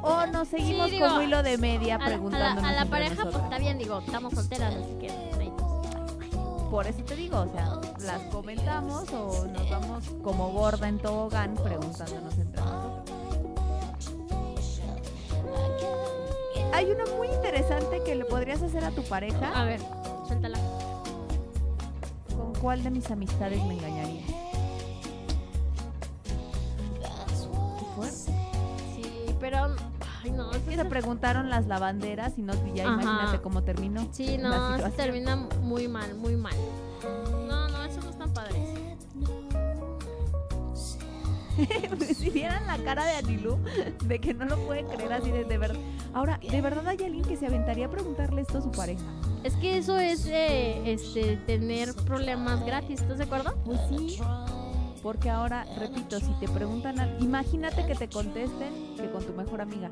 ¿O 0.00 0.26
nos 0.26 0.48
seguimos 0.48 0.86
Sí, 0.86 0.92
digo, 0.96 1.08
como 1.08 1.22
hilo 1.22 1.42
de 1.42 1.58
media 1.58 1.96
A, 1.96 2.06
a 2.06 2.10
la, 2.10 2.52
a 2.52 2.54
la 2.54 2.82
entre 2.82 2.90
pareja, 2.90 3.14
pues 3.14 3.26
nosotras? 3.26 3.44
está 3.44 3.58
bien, 3.58 3.78
digo, 3.78 3.98
estamos 3.98 4.32
solteras, 4.32 4.74
así 4.74 4.94
que. 5.00 5.27
Por 6.70 6.86
eso 6.86 7.02
te 7.02 7.16
digo, 7.16 7.40
o 7.40 7.48
sea, 7.50 7.80
las 8.00 8.22
comentamos 8.30 9.10
o 9.12 9.46
nos 9.46 9.70
vamos 9.70 10.04
como 10.22 10.52
gorda 10.52 10.86
en 10.86 10.98
tobogán 10.98 11.54
preguntándonos 11.54 12.36
entre 12.36 12.60
nosotros. 12.60 13.18
Hay 16.74 16.90
una 16.90 17.06
muy 17.16 17.28
interesante 17.28 18.02
que 18.04 18.14
le 18.14 18.24
podrías 18.26 18.60
hacer 18.62 18.84
a 18.84 18.90
tu 18.90 19.02
pareja. 19.02 19.50
A 19.58 19.64
ver, 19.64 19.80
suéltala. 20.26 20.58
¿Con 22.36 22.54
cuál 22.60 22.84
de 22.84 22.90
mis 22.90 23.10
amistades 23.10 23.64
me 23.64 23.74
engañaría? 23.74 24.22
Sí, 28.94 29.34
pero 29.40 29.74
ay 30.22 30.30
no, 30.30 30.50
es 30.52 30.58
que 30.58 30.70
Que 30.70 30.76
se 30.76 30.84
preguntaron 30.84 31.50
las 31.50 31.66
lavanderas 31.66 32.38
y 32.38 32.42
no 32.42 32.52
ya 32.74 32.84
Ajá. 32.84 33.02
imagínate 33.02 33.40
cómo 33.42 33.62
terminó. 33.62 34.08
Sí, 34.12 34.38
no, 34.38 34.76
eso 34.76 34.90
termina 34.90 35.36
muy 35.36 35.88
mal, 35.88 36.14
muy 36.14 36.36
mal. 36.36 36.54
No, 37.46 37.68
no, 37.68 37.84
eso 37.84 38.00
no 38.00 38.10
es 38.10 38.18
tan 38.18 38.32
padre. 38.32 38.56
si 42.14 42.30
vieran 42.30 42.66
la 42.66 42.78
cara 42.78 43.04
de 43.04 43.12
Anilú, 43.16 43.58
de 44.04 44.20
que 44.20 44.32
no 44.34 44.44
lo 44.44 44.56
puede 44.66 44.84
creer 44.84 45.12
así 45.12 45.30
de, 45.30 45.44
de 45.44 45.58
verdad. 45.58 45.80
Ahora, 46.14 46.38
¿de 46.38 46.60
verdad 46.60 46.86
hay 46.86 47.02
alguien 47.04 47.24
que 47.24 47.36
se 47.36 47.46
aventaría 47.46 47.86
a 47.86 47.90
preguntarle 47.90 48.42
esto 48.42 48.58
a 48.58 48.62
su 48.62 48.70
pareja? 48.70 49.02
Es 49.44 49.54
que 49.56 49.78
eso 49.78 49.98
es 49.98 50.26
eh, 50.26 50.82
este 50.92 51.36
tener 51.36 51.94
problemas 51.94 52.64
gratis, 52.64 53.00
¿estás 53.00 53.18
de 53.18 53.24
acuerdo? 53.24 53.54
Pues 53.64 53.80
sí. 53.88 54.20
Porque 55.08 55.30
ahora, 55.30 55.64
repito, 55.78 56.20
si 56.20 56.30
te 56.38 56.46
preguntan, 56.48 57.00
al- 57.00 57.16
imagínate 57.22 57.86
que 57.86 57.94
te 57.94 58.10
contesten 58.10 58.94
que 58.94 59.10
con 59.10 59.24
tu 59.24 59.32
mejor 59.32 59.62
amiga. 59.62 59.88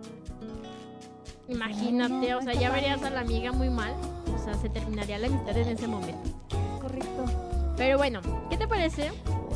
Imagínate, 1.49 2.33
No, 2.33 2.39
o 2.39 2.43
sea, 2.43 2.53
ya 2.53 2.71
verías 2.71 3.03
a 3.03 3.09
la 3.09 3.21
amiga 3.21 3.51
muy 3.51 3.71
mal. 3.71 3.95
O 4.35 4.39
sea, 4.45 4.53
se 4.53 4.69
terminaría 4.69 5.17
la 5.17 5.29
amistad 5.29 5.57
en 5.57 5.69
ese 5.69 5.87
momento. 5.89 6.29
Correcto. 6.83 7.25
Pero 7.79 7.97
bueno, 7.97 8.21
¿qué 8.51 8.59
te 8.59 8.69
parece 8.69 9.11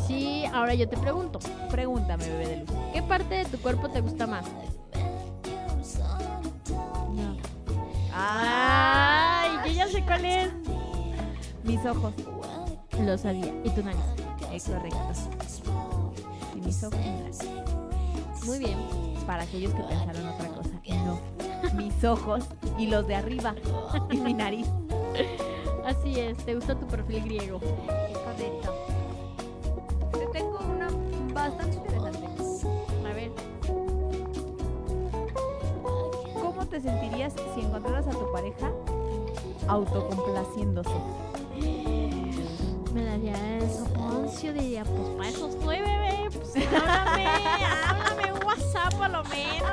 si 0.07 0.47
ahora 0.47 0.73
yo 0.73 0.89
te 0.89 0.97
pregunto? 0.97 1.39
Pregúntame, 1.71 2.27
bebé 2.27 2.47
de 2.49 2.57
luz. 2.61 2.71
¿Qué 2.95 3.03
parte 3.03 3.35
de 3.35 3.45
tu 3.45 3.59
cuerpo 3.59 3.91
te 3.91 4.01
gusta 4.01 4.27
más? 4.27 4.47
¡Ay! 8.15 9.51
Yo 9.67 9.73
ya 9.75 9.89
sé 9.89 10.03
cuál 10.07 10.25
es. 10.25 10.51
Mis 11.65 11.85
ojos. 11.85 12.15
Lo 13.05 13.19
sabía. 13.19 13.53
¿Y 13.63 13.69
tu 13.69 13.83
nariz? 13.85 14.01
Es 14.53 14.65
correcto. 14.65 14.99
Y 16.55 16.61
mis. 16.61 16.83
Muy 18.45 18.59
bien. 18.59 18.79
Para 19.27 19.43
aquellos 19.45 19.73
que 19.75 19.83
pensaron 19.83 20.29
otra 20.29 20.49
cosa. 20.49 20.71
No. 21.05 21.21
Mis 21.75 22.05
ojos 22.05 22.45
y 22.79 22.87
los 22.87 23.07
de 23.07 23.15
arriba. 23.15 23.55
Y 24.11 24.17
mi 24.17 24.35
nariz. 24.35 24.67
Así 25.85 26.19
es, 26.19 26.37
te 26.39 26.55
gusta 26.55 26.75
tu 26.79 26.87
perfil 26.87 27.25
griego. 27.25 27.59
Correcto. 27.61 28.75
Te 30.13 30.27
tengo 30.27 30.59
una 30.59 30.89
bastante 31.33 31.77
interesante. 31.77 32.27
A 33.09 33.13
ver. 33.15 33.31
¿Cómo 36.35 36.67
te 36.67 36.81
sentirías 36.81 37.33
si 37.55 37.61
encontraras 37.61 38.07
a 38.07 38.11
tu 38.11 38.33
pareja 38.33 38.71
autocomplaciéndose? 39.69 40.91
Me 43.31 43.39
daría 43.39 43.59
el 43.59 43.71
soponcio, 43.71 44.53
diría, 44.53 44.85
pues 44.85 45.09
para 45.17 45.29
eso 45.29 45.49
estoy, 45.49 45.79
bebé. 45.79 46.29
Pues 46.33 46.67
háblame, 46.67 47.27
háblame 47.27 48.33
un 48.33 48.45
WhatsApp 48.47 48.95
por 48.95 49.11
lo 49.11 49.23
menos. 49.25 49.71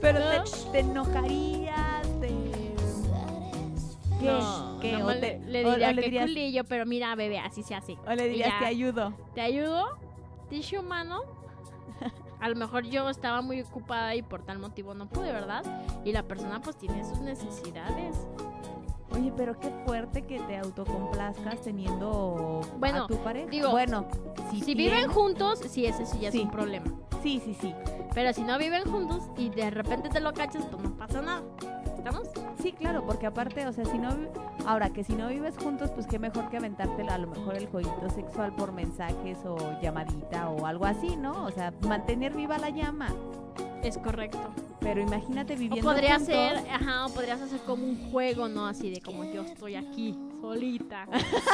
Pero 0.00 0.18
¿No? 0.18 0.44
te, 0.44 0.50
te 0.72 0.78
enojarías, 0.80 2.02
te... 2.20 2.28
¿Qué? 4.20 4.26
No, 4.26 4.78
¿Qué? 4.80 4.92
nomás 4.92 5.16
¿O 5.16 5.20
te- 5.20 5.38
le, 5.46 5.62
le 5.62 5.64
o- 5.64 5.68
o 5.68 5.72
diría 5.72 5.92
le 5.92 6.02
que 6.02 6.08
dirías- 6.10 6.26
culillo, 6.26 6.64
pero 6.64 6.86
mira, 6.86 7.14
bebé, 7.14 7.38
así 7.38 7.62
se 7.62 7.74
hace. 7.74 7.96
O 8.06 8.12
le 8.14 8.28
dirías, 8.28 8.48
ya. 8.50 8.58
te 8.58 8.66
ayudo. 8.66 9.12
¿Te 9.34 9.40
ayudo? 9.40 9.98
Tissue 10.48 10.78
humano. 10.80 11.22
A 12.40 12.48
lo 12.48 12.56
mejor 12.56 12.86
yo 12.86 13.08
estaba 13.10 13.42
muy 13.42 13.60
ocupada 13.60 14.14
y 14.14 14.22
por 14.22 14.42
tal 14.42 14.58
motivo 14.58 14.94
no 14.94 15.06
pude, 15.08 15.30
¿verdad? 15.30 15.62
Y 16.06 16.12
la 16.12 16.22
persona 16.22 16.60
pues 16.62 16.76
tiene 16.76 17.04
sus 17.04 17.20
necesidades. 17.20 18.16
Oye, 19.20 19.32
pero 19.36 19.58
qué 19.58 19.70
fuerte 19.84 20.22
que 20.22 20.40
te 20.40 20.56
autocomplazcas 20.56 21.60
teniendo 21.60 22.62
Bueno, 22.78 23.04
a 23.04 23.06
tu 23.06 23.16
pareja. 23.18 23.50
digo, 23.50 23.70
bueno, 23.70 24.06
si, 24.50 24.74
viven 24.74 25.08
juntos, 25.10 25.58
sí, 25.68 25.84
ese 25.84 26.06
sí 26.06 26.20
ya 26.20 26.32
Sí. 26.32 26.38
es 26.38 26.44
un 26.44 26.50
problema. 26.50 26.86
Sí, 27.22 27.40
sí, 27.44 27.54
sí. 27.60 27.74
Pero 28.14 28.32
si 28.32 28.42
no 28.42 28.56
viven 28.58 28.84
juntos 28.90 29.22
y 29.36 29.50
de 29.50 29.70
repente 29.70 30.08
te 30.08 30.20
lo 30.20 30.32
cachas, 30.32 30.64
pues 30.70 30.82
no 30.82 30.96
pasa 30.96 31.20
nada. 31.20 31.42
¿Estamos? 32.00 32.30
Sí, 32.62 32.72
claro, 32.72 33.04
porque 33.04 33.26
aparte, 33.26 33.66
o 33.66 33.72
sea, 33.74 33.84
si 33.84 33.98
no... 33.98 34.08
Ahora, 34.64 34.88
que 34.88 35.04
si 35.04 35.12
no 35.12 35.28
vives 35.28 35.58
juntos, 35.58 35.90
pues 35.90 36.06
qué 36.06 36.18
mejor 36.18 36.48
que 36.48 36.56
aventarte 36.56 37.02
a 37.02 37.18
lo 37.18 37.26
mejor 37.26 37.56
el 37.56 37.66
jueguito 37.66 38.08
sexual 38.08 38.54
por 38.54 38.72
mensajes 38.72 39.36
o 39.44 39.78
llamadita 39.82 40.48
o 40.48 40.64
algo 40.64 40.86
así, 40.86 41.14
¿no? 41.16 41.44
O 41.44 41.50
sea, 41.50 41.74
mantener 41.86 42.34
viva 42.34 42.56
la 42.56 42.70
llama. 42.70 43.14
Es 43.82 43.98
correcto. 43.98 44.40
Pero 44.80 45.02
imagínate 45.02 45.52
O 45.54 45.58
viviendo 45.58 45.90
podría 45.90 46.16
juntos. 46.16 46.34
ser, 46.34 46.70
ajá, 46.70 47.04
o 47.04 47.10
podrías 47.10 47.42
hacer 47.42 47.60
como 47.66 47.84
un 47.84 48.10
juego, 48.10 48.48
¿no? 48.48 48.66
Así 48.66 48.90
de 48.90 49.02
como 49.02 49.24
yo 49.24 49.42
estoy 49.42 49.74
aquí, 49.74 50.18
solita. 50.40 51.06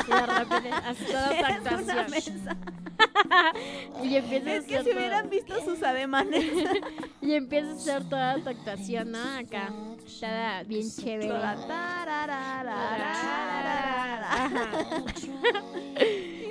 Y 0.07 0.11
de 0.11 0.27
repente 0.27 0.71
haces 0.71 1.07
toda 1.07 1.31
una 1.83 2.09
mesa. 2.09 2.57
Y 4.03 4.17
empiezas 4.17 4.49
a 4.49 4.57
Es 4.57 4.65
que 4.65 4.77
hacer 4.79 4.93
si 4.93 4.99
hubieran 4.99 5.31
visto 5.31 5.61
sus 5.65 5.83
ademanes. 5.83 6.45
Y 7.21 7.33
empiezas 7.35 7.89
a 7.89 7.97
hacer 7.97 8.09
toda 8.09 8.39
tu 8.43 8.49
actuación, 8.51 9.11
¿no? 9.11 9.19
Acá. 9.19 9.73
Toda 10.21 10.63
bien 10.63 10.89
chévere. 10.91 11.29
Toda 11.29 11.57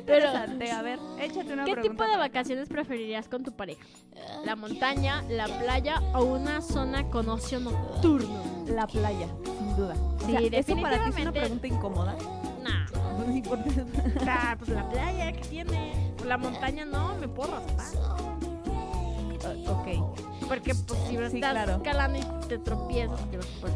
interesante. 0.06 0.72
A 0.72 0.82
ver, 0.82 1.00
échate 1.20 1.54
una 1.54 1.66
¿Qué 1.66 1.76
tipo 1.78 2.04
de 2.04 2.18
vacaciones 2.18 2.70
preferirías 2.70 3.28
con 3.28 3.44
tu 3.44 3.52
pareja? 3.52 3.84
¿La 4.46 4.56
montaña, 4.56 5.24
la 5.30 5.48
playa 5.48 6.02
o 6.14 6.24
una 6.24 6.62
zona 6.62 7.10
con 7.10 7.30
ocio 7.30 7.60
nocturno? 7.60 8.66
La 8.68 8.88
playa, 8.88 9.28
sin 9.44 9.76
duda. 9.76 9.96
Sí, 10.26 10.36
o 10.36 10.40
¿Eso 10.40 10.82
para 10.82 11.04
ti 11.04 11.10
es 11.10 11.22
una 11.22 11.32
pregunta 11.32 11.68
incómoda? 11.68 12.16
No. 12.64 13.26
No, 13.26 13.36
importa. 13.36 14.56
Pues 14.58 14.70
la 14.70 14.90
playa, 14.90 15.32
¿qué 15.32 15.42
tiene? 15.42 16.14
Pues 16.16 16.28
la 16.28 16.38
montaña 16.38 16.86
no, 16.86 17.16
me 17.16 17.28
puedo 17.28 17.52
raspar. 17.52 17.88
Uh, 19.46 19.70
ok. 19.70 20.35
Porque 20.48 20.76
pues 20.76 21.00
si 21.08 21.18
Sí, 21.18 21.18
estás 21.18 21.52
claro. 21.52 21.76
escalando 21.78 22.20
y 22.20 22.48
te 22.48 22.58
tropiezas, 22.60 23.20
te 23.32 23.38
por... 23.38 23.70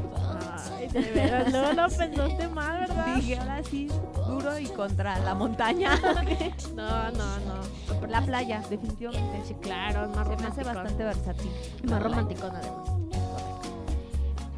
Ay, 0.77 0.87
de 0.87 1.01
veras, 1.11 1.51
no 1.51 1.73
lo 1.73 1.87
pensaste 1.89 2.47
mal, 2.47 2.79
¿verdad? 2.81 3.15
Dije, 3.15 3.37
ahora 3.39 3.63
sí, 3.63 3.87
duro 4.27 4.59
y 4.59 4.67
contra 4.67 5.17
la 5.19 5.33
montaña. 5.33 5.91
No, 6.75 7.11
no, 7.11 7.39
no. 7.39 8.07
la 8.07 8.21
playa, 8.21 8.61
definitivamente. 8.69 9.41
Sí, 9.47 9.55
claro, 9.61 10.05
es 10.05 10.15
más 10.15 10.27
Se 10.27 10.35
me 10.37 10.47
hace 10.47 10.63
romántico. 10.63 10.73
bastante 10.73 11.03
versátil. 11.03 11.51
Más 11.83 12.03
romántico, 12.03 12.47
además. 12.51 12.89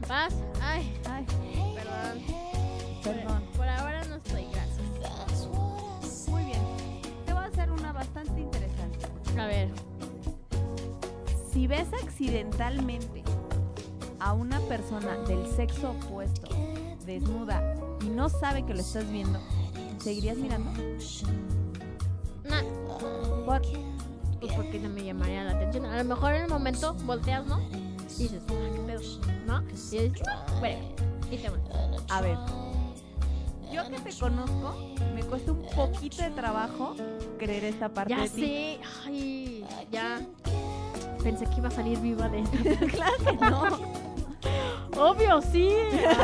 Vas, 0.08 0.34
ay, 0.62 0.94
Ay, 1.10 1.26
ves 11.72 11.88
accidentalmente 12.04 13.24
a 14.20 14.34
una 14.34 14.60
persona 14.62 15.16
del 15.26 15.48
sexo 15.56 15.92
opuesto 15.92 16.50
desnuda 17.06 17.64
y 18.02 18.10
no 18.10 18.28
sabe 18.28 18.66
que 18.66 18.74
lo 18.74 18.82
estás 18.82 19.10
viendo, 19.10 19.40
¿seguirías 20.00 20.38
mirando? 20.38 20.70
nah, 22.44 22.62
Cuan- 23.46 23.62
Pues 24.42 24.54
porque 24.54 24.80
no 24.80 24.90
me 24.90 25.04
llamaría 25.06 25.44
la 25.46 25.52
atención. 25.52 25.86
A 25.86 25.98
lo 25.98 26.04
mejor 26.04 26.34
en 26.34 26.42
el 26.44 26.50
momento 26.50 26.94
volteas, 27.06 27.46
¿no? 27.46 27.62
Y 28.18 28.24
dices, 28.24 28.42
ah, 28.50 28.70
qué 28.74 28.80
pedo, 28.82 29.02
¿no? 29.46 29.62
Y 29.62 29.66
dices, 29.72 30.12
bueno, 30.60 30.80
y 31.32 31.38
te. 31.38 31.48
A 32.10 32.22
ver. 32.22 32.38
Yo 33.72 33.88
que 33.90 34.00
te 34.02 34.20
conozco, 34.20 34.76
me 35.16 35.24
cuesta 35.24 35.52
un 35.54 35.62
poquito 35.74 36.22
de 36.24 36.32
trabajo 36.32 36.96
creer 37.40 37.64
esta 37.66 37.88
parte 37.90 38.14
Ya 38.14 38.24
de 38.24 38.30
ti. 38.30 38.42
sé, 38.42 38.80
ay, 39.06 39.66
ya. 39.92 40.20
Pensé 41.24 41.46
que 41.46 41.58
iba 41.58 41.68
a 41.68 41.72
salir 41.72 42.00
viva 42.00 42.28
de 42.30 42.40
esto. 42.64 42.88
claro 42.88 43.14
que 43.24 43.34
no. 43.50 44.02
Obvio, 44.98 45.42
sí. 45.42 45.70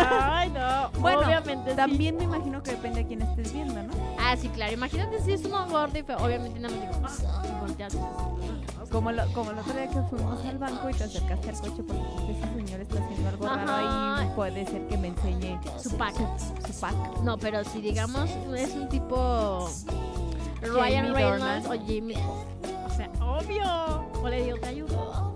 Ay, 0.09 0.49
no. 0.49 0.89
Bueno, 0.99 1.21
obviamente 1.21 1.71
sí. 1.71 1.75
También 1.77 2.17
me 2.17 2.23
imagino 2.25 2.61
que 2.63 2.71
depende 2.71 3.01
a 3.01 3.07
quién 3.07 3.21
estés 3.21 3.53
viendo, 3.53 3.81
¿no? 3.83 3.93
Ah, 4.19 4.35
sí, 4.35 4.49
claro. 4.49 4.73
Imagínate 4.73 5.21
si 5.21 5.31
es 5.33 5.45
uno 5.45 5.67
gordo 5.69 5.97
y 5.97 6.03
feo. 6.03 6.17
Obviamente 6.17 6.59
no 6.59 6.69
me 6.69 6.75
digo, 6.81 6.91
ah, 7.03 7.43
y 7.47 7.59
volteas. 7.61 7.95
Como, 8.91 9.11
lo, 9.11 9.25
como 9.33 9.51
el 9.51 9.59
otro 9.59 9.73
día 9.73 9.87
que 9.87 10.01
fuimos 10.09 10.43
al 10.45 10.57
banco 10.57 10.89
y 10.89 10.93
te 10.93 11.03
acercaste 11.03 11.49
al 11.49 11.55
coche 11.59 11.83
porque 11.83 12.31
ese 12.31 12.53
señor 12.55 12.79
está 12.81 13.03
haciendo 13.03 13.29
algo 13.29 13.45
raro 13.45 13.61
Ajá. 13.71 14.17
ahí, 14.21 14.29
puede 14.33 14.65
ser 14.65 14.87
que 14.87 14.97
me 14.97 15.09
enseñe 15.09 15.59
Su 15.77 15.97
pack. 15.97 16.15
su 16.65 16.79
pack. 16.79 16.95
No, 17.21 17.37
pero 17.37 17.65
si 17.65 17.81
digamos 17.81 18.29
es 18.55 18.73
un 18.75 18.87
tipo 18.87 19.69
Ryan 20.61 21.07
Jamie 21.07 21.13
Reynolds 21.13 21.67
o 21.67 21.85
Jimmy. 21.85 22.15
O 22.15 22.89
sea, 22.95 23.09
obvio. 23.21 23.63
O 24.23 24.27
le 24.29 24.43
digo, 24.43 24.57
te 24.57 24.67
ayudo. 24.67 25.35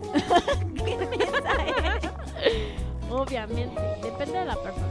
Obviamente. 3.10 3.82
Depende 4.02 4.40
de 4.40 4.46
la 4.46 4.56
persona. 4.56 4.88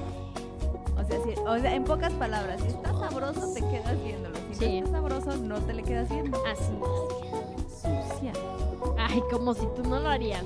O 0.98 1.04
sea, 1.04 1.18
si- 1.24 1.40
o 1.40 1.58
sea, 1.58 1.74
en 1.74 1.84
pocas 1.84 2.12
palabras, 2.14 2.60
si 2.60 2.68
está 2.68 2.92
sabroso 2.92 3.52
te 3.54 3.60
quedas 3.60 4.02
viéndolo. 4.04 4.36
Si 4.52 4.58
Sí. 4.58 4.80
no 4.80 4.86
está 4.86 4.98
sabroso 5.00 5.36
no 5.42 5.58
te 5.60 5.72
le 5.72 5.82
quedas 5.82 6.08
viendo. 6.10 6.38
Así. 6.46 6.72
Sucia. 7.68 8.32
Ay, 8.98 9.22
como 9.30 9.54
si 9.54 9.66
tú 9.74 9.82
no 9.88 9.98
lo 9.98 10.08
harías. 10.10 10.44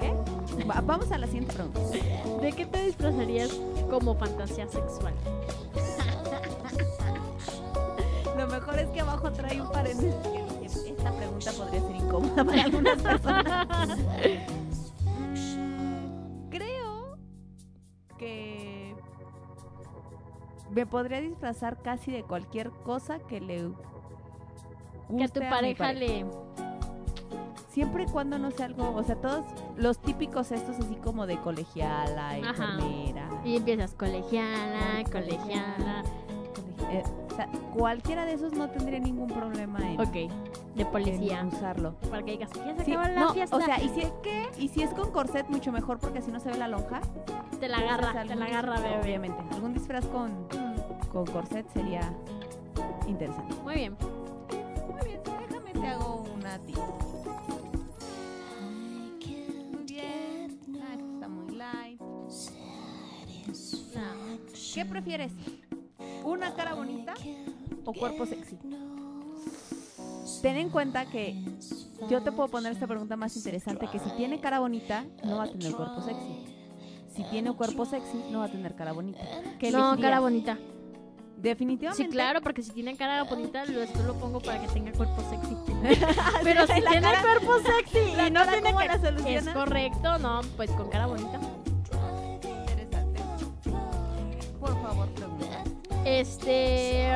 ¿Qué? 0.00 0.64
Va- 0.64 0.80
vamos 0.82 1.10
a 1.12 1.18
la 1.18 1.26
siguiente 1.26 1.54
pregunta. 1.54 1.80
¿De 2.42 2.52
qué 2.52 2.66
te 2.66 2.82
disfrazarías 2.82 3.50
como 3.88 4.14
fantasía 4.16 4.66
sexual? 4.68 5.14
Mejor 8.68 8.84
es 8.84 8.90
que 8.90 9.00
abajo 9.00 9.32
trae 9.32 9.60
un 9.60 9.70
paréntesis 9.70 10.14
esta 10.86 11.12
pregunta 11.12 11.52
podría 11.52 11.80
ser 11.80 11.96
incómoda 11.96 12.44
para 12.44 12.62
algunas 12.62 13.02
personas. 13.02 13.98
Creo 16.50 17.16
que 18.18 18.94
me 20.70 20.86
podría 20.86 21.20
disfrazar 21.20 21.80
casi 21.80 22.10
de 22.10 22.22
cualquier 22.24 22.70
cosa 22.70 23.18
que 23.20 23.40
le 23.40 23.68
guste 23.68 25.16
Que 25.16 25.24
a 25.24 25.28
tu 25.28 25.40
mi 25.40 25.46
pareja 25.46 25.92
le. 25.94 26.26
Siempre 27.70 28.02
y 28.04 28.06
cuando 28.06 28.38
no 28.38 28.50
sea 28.50 28.66
algo, 28.66 28.92
o 28.94 29.04
sea, 29.04 29.16
todos 29.16 29.46
los 29.76 29.98
típicos 30.00 30.50
estos 30.52 30.78
así 30.80 30.96
como 30.96 31.26
de 31.26 31.40
colegiala, 31.40 32.36
enfermera, 32.38 33.28
Y 33.44 33.56
empiezas 33.56 33.94
colegiala, 33.94 35.04
colegiala. 35.10 36.02
Eh, 36.90 37.02
o 37.30 37.34
sea, 37.36 37.48
cualquiera 37.76 38.24
de 38.24 38.32
esos 38.34 38.52
no 38.52 38.68
tendría 38.70 38.98
ningún 38.98 39.28
problema 39.28 39.78
en, 39.80 40.00
Ok, 40.00 40.12
de 40.12 40.28
en 40.76 40.86
policía. 40.88 41.44
usarlo. 41.46 41.94
Para 42.10 42.22
que 42.24 42.32
digas, 42.32 42.50
ya 42.54 42.74
se 42.76 42.84
Sí, 42.84 42.92
acabó 42.92 43.08
la 43.14 43.20
no, 43.20 43.32
fiesta. 43.34 43.56
o 43.56 43.60
sea, 43.60 43.82
y 43.82 43.88
si, 43.90 44.02
y 44.58 44.68
si 44.68 44.82
es 44.82 44.90
con 44.90 45.10
corset, 45.12 45.48
mucho 45.48 45.70
mejor 45.72 45.98
porque 45.98 46.18
así 46.20 46.30
no 46.30 46.40
se 46.40 46.50
ve 46.50 46.58
la 46.58 46.68
lonja. 46.68 47.00
te 47.60 47.68
la 47.68 47.78
agarra, 47.78 48.24
te 48.24 48.34
la 48.34 48.46
agarra, 48.46 48.76
disfraz- 48.76 48.82
bebé. 48.82 49.00
Obviamente, 49.02 49.42
algún 49.52 49.74
disfraz 49.74 50.06
con, 50.06 50.46
con 51.12 51.26
corset 51.26 51.68
sería 51.72 52.12
interesante. 53.06 53.54
Muy 53.62 53.74
bien. 53.74 53.96
Muy 54.90 55.04
bien, 55.08 55.20
déjame 55.24 55.72
te 55.72 55.86
hago 55.86 56.24
una 56.34 56.54
a 56.54 56.58
ti. 56.58 56.74
Muy 59.72 59.84
bien. 59.84 60.58
Ah, 60.82 60.94
está 60.94 61.28
muy 61.28 61.54
light. 61.54 62.00
¿Qué 64.74 64.84
prefieres? 64.84 65.32
¿Una 66.24 66.54
cara 66.54 66.74
bonita 66.74 67.14
o 67.84 67.92
cuerpo 67.92 68.26
sexy? 68.26 68.56
Ten 70.42 70.56
en 70.56 70.70
cuenta 70.70 71.06
que 71.06 71.34
yo 72.08 72.22
te 72.22 72.30
puedo 72.32 72.48
poner 72.48 72.72
esta 72.72 72.86
pregunta 72.86 73.16
más 73.16 73.36
interesante, 73.36 73.88
que 73.90 73.98
si 73.98 74.10
tiene 74.10 74.40
cara 74.40 74.60
bonita, 74.60 75.04
no 75.24 75.38
va 75.38 75.44
a 75.44 75.48
tener 75.48 75.72
cuerpo 75.74 76.00
sexy. 76.02 76.44
Si 77.14 77.24
tiene 77.24 77.50
un 77.50 77.56
cuerpo 77.56 77.84
sexy, 77.84 78.22
no 78.30 78.40
va 78.40 78.44
a 78.44 78.48
tener 78.50 78.74
cara 78.76 78.92
bonita. 78.92 79.18
¿Qué 79.58 79.72
No, 79.72 79.78
elegirías? 79.78 79.98
cara 80.00 80.20
bonita. 80.20 80.58
Definitivamente. 81.38 82.04
Sí, 82.04 82.10
claro, 82.10 82.40
porque 82.42 82.62
si 82.62 82.72
tiene 82.72 82.96
cara 82.96 83.22
bonita, 83.24 83.64
lo, 83.64 83.78
después 83.80 84.04
lo 84.04 84.14
pongo 84.14 84.40
para 84.40 84.60
que 84.60 84.68
tenga 84.68 84.92
cuerpo 84.92 85.22
sexy. 85.30 85.56
Pero 86.44 86.66
si 86.66 86.72
tiene 86.74 87.00
cara- 87.00 87.22
cuerpo 87.22 87.52
sexy 87.78 87.98
y 87.98 88.30
no 88.30 88.40
cara, 88.40 88.52
tiene 88.52 88.66
¿cómo 88.72 88.78
que... 88.78 88.86
la 88.86 89.30
Es 89.30 89.48
correcto, 89.48 90.18
no, 90.18 90.40
pues 90.56 90.70
con 90.72 90.88
cara 90.90 91.06
bonita. 91.06 91.40
Interesante. 92.42 93.20
Por 94.60 94.82
favor, 94.82 95.08
pregunta. 95.10 95.64
Este... 96.08 97.12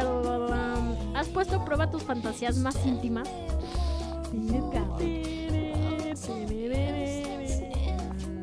¿Has 1.15 1.29
puesto 1.29 1.57
a 1.57 1.65
prueba 1.65 1.91
tus 1.91 2.03
fantasías 2.03 2.59
más 2.59 2.77
íntimas? 2.85 3.27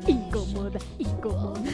Incómoda, 0.08 0.80
incómoda. 0.98 1.62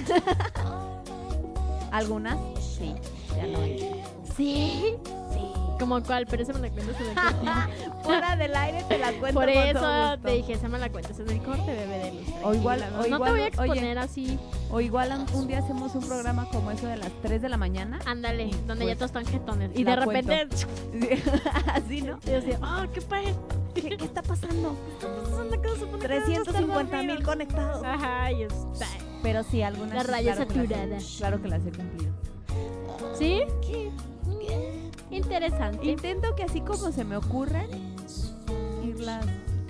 ¿Algunas? 1.91 2.37
Sí, 2.59 2.93
ya 3.37 3.47
lo 3.47 3.65
hice. 3.65 4.03
¿Sí? 4.35 4.97
Sí. 5.31 5.64
¿Como 5.79 6.01
cuál? 6.03 6.25
Pero 6.27 6.43
esa 6.43 6.53
me 6.53 6.59
la 6.59 6.69
cuentas 6.69 6.95
en 7.01 7.07
el 7.09 7.15
corte. 7.15 7.91
Fuera 8.03 8.35
del 8.35 8.55
aire 8.55 8.83
te 8.87 8.97
la 8.97 9.11
cuento 9.13 9.39
Por 9.39 9.49
con 9.51 9.63
eso 9.63 9.79
gusto. 9.79 10.17
te 10.23 10.31
dije, 10.31 10.53
esa 10.53 10.67
me 10.69 10.79
la 10.79 10.89
cuentas 10.89 11.19
en 11.19 11.29
el 11.29 11.41
corte, 11.41 11.65
bebé 11.65 11.97
de 11.99 12.11
luz. 12.13 12.27
O 12.43 12.53
igual- 12.53 12.83
o 12.83 12.97
no, 12.97 13.05
igual, 13.07 13.23
te 13.23 13.29
voy 13.31 13.41
a 13.41 13.47
exponer 13.47 13.97
oye. 13.97 13.99
así. 13.99 14.39
O 14.71 14.81
igual 14.81 15.25
un, 15.33 15.47
día 15.47 15.59
hacemos 15.59 15.93
un 15.95 16.05
programa 16.07 16.45
como 16.49 16.71
eso 16.71 16.87
de 16.87 16.97
las 16.97 17.11
3 17.21 17.41
de 17.41 17.49
la 17.49 17.57
mañana. 17.57 17.99
Ándale, 18.05 18.45
Y 18.47 18.51
donde 18.67 18.85
pues, 18.85 18.87
ya 18.87 18.95
todos 18.95 19.09
están 19.09 19.25
jetones. 19.25 19.71
Y 19.75 19.83
de 19.83 19.95
repente, 19.95 20.47
Así, 21.73 22.01
¿no? 22.01 22.19
yo 22.25 22.31
decía, 22.33 22.59
ah, 22.61 22.85
qué 22.93 23.01
padre. 23.01 23.35
¿Qué, 23.73 23.81
qué 23.97 24.05
está 24.05 24.21
pasando? 24.21 24.75
Que 25.51 25.57
debemos 25.71 25.81
estar 25.81 25.99
350 25.99 27.03
mil 27.03 27.23
conectados. 27.23 27.83
Ajá, 27.85 28.31
y 28.31 28.43
está. 28.43 28.87
Pero 29.23 29.43
sí, 29.43 29.61
algunas. 29.61 29.93
La 29.95 30.03
raya 30.03 30.33
claro 30.35 30.47
que 30.47 30.55
las 30.55 30.65
he- 30.65 30.69
saturada. 30.75 30.97
claro 31.17 31.41
que 31.41 31.47
las 31.47 31.65
he 31.65 31.71
cumplido. 31.71 32.11
¿Sí? 33.17 33.43
Interesante. 35.15 35.85
Intento 35.85 36.35
que 36.35 36.43
así 36.43 36.59
como 36.59 36.91
se 36.91 37.05
me 37.05 37.15
ocurren, 37.15 37.69
irlas 38.83 39.25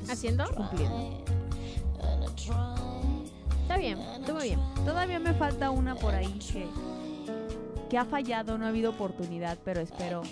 ¿Haciendo? 0.09 0.45
cumpliendo. 0.55 1.23
Está 3.61 3.77
bien, 3.77 3.99
estuvo 3.99 4.39
bien. 4.39 4.59
Todavía 4.85 5.19
me 5.19 5.33
falta 5.33 5.69
una 5.69 5.95
por 5.95 6.15
ahí 6.15 6.39
que, 6.39 6.67
que 7.89 7.97
ha 7.97 8.05
fallado, 8.05 8.57
no 8.57 8.65
ha 8.65 8.69
habido 8.69 8.91
oportunidad, 8.91 9.57
pero 9.63 9.81
espero, 9.81 10.23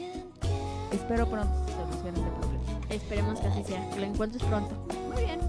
espero 0.92 1.30
pronto 1.30 1.54
se 1.68 1.74
solucione 1.74 2.20
este 2.20 2.32
problema. 2.32 2.64
Esperemos 2.90 3.40
que 3.40 3.48
así 3.48 3.64
sea, 3.64 3.90
que 3.92 4.00
lo 4.00 4.06
encuentres 4.06 4.44
pronto. 4.44 4.76
Muy 5.14 5.24
bien. 5.24 5.40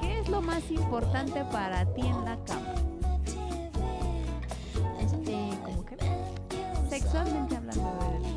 ¿Qué 0.00 0.18
es 0.20 0.28
lo 0.28 0.40
más 0.40 0.68
importante 0.70 1.44
para 1.52 1.84
ti 1.94 2.02
en 2.02 2.24
la 2.24 2.36
cama? 2.44 2.74
Este, 5.00 5.50
¿cómo 5.64 5.84
que? 5.84 5.96
Sexualmente 6.88 7.56
hablando, 7.56 7.98
bebé. 8.00 8.33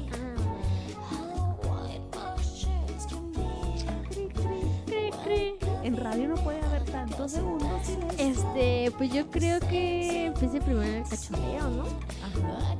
En 5.88 5.96
radio 5.96 6.28
no 6.28 6.36
puede 6.36 6.62
haber 6.66 6.84
tantos 6.84 7.32
segundos. 7.32 7.70
Este, 8.18 8.92
pues 8.98 9.10
yo 9.14 9.26
creo 9.30 9.58
que 9.62 10.26
empiece 10.26 10.60
primero 10.60 10.92
el 10.98 11.04
cachondeo, 11.08 11.70
¿no? 11.70 11.84
Ajá. 11.84 12.76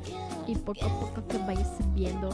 Y 0.46 0.54
poco 0.56 0.84
a 0.84 1.00
poco 1.00 1.26
que 1.26 1.38
vayas 1.38 1.70
viendo 1.94 2.28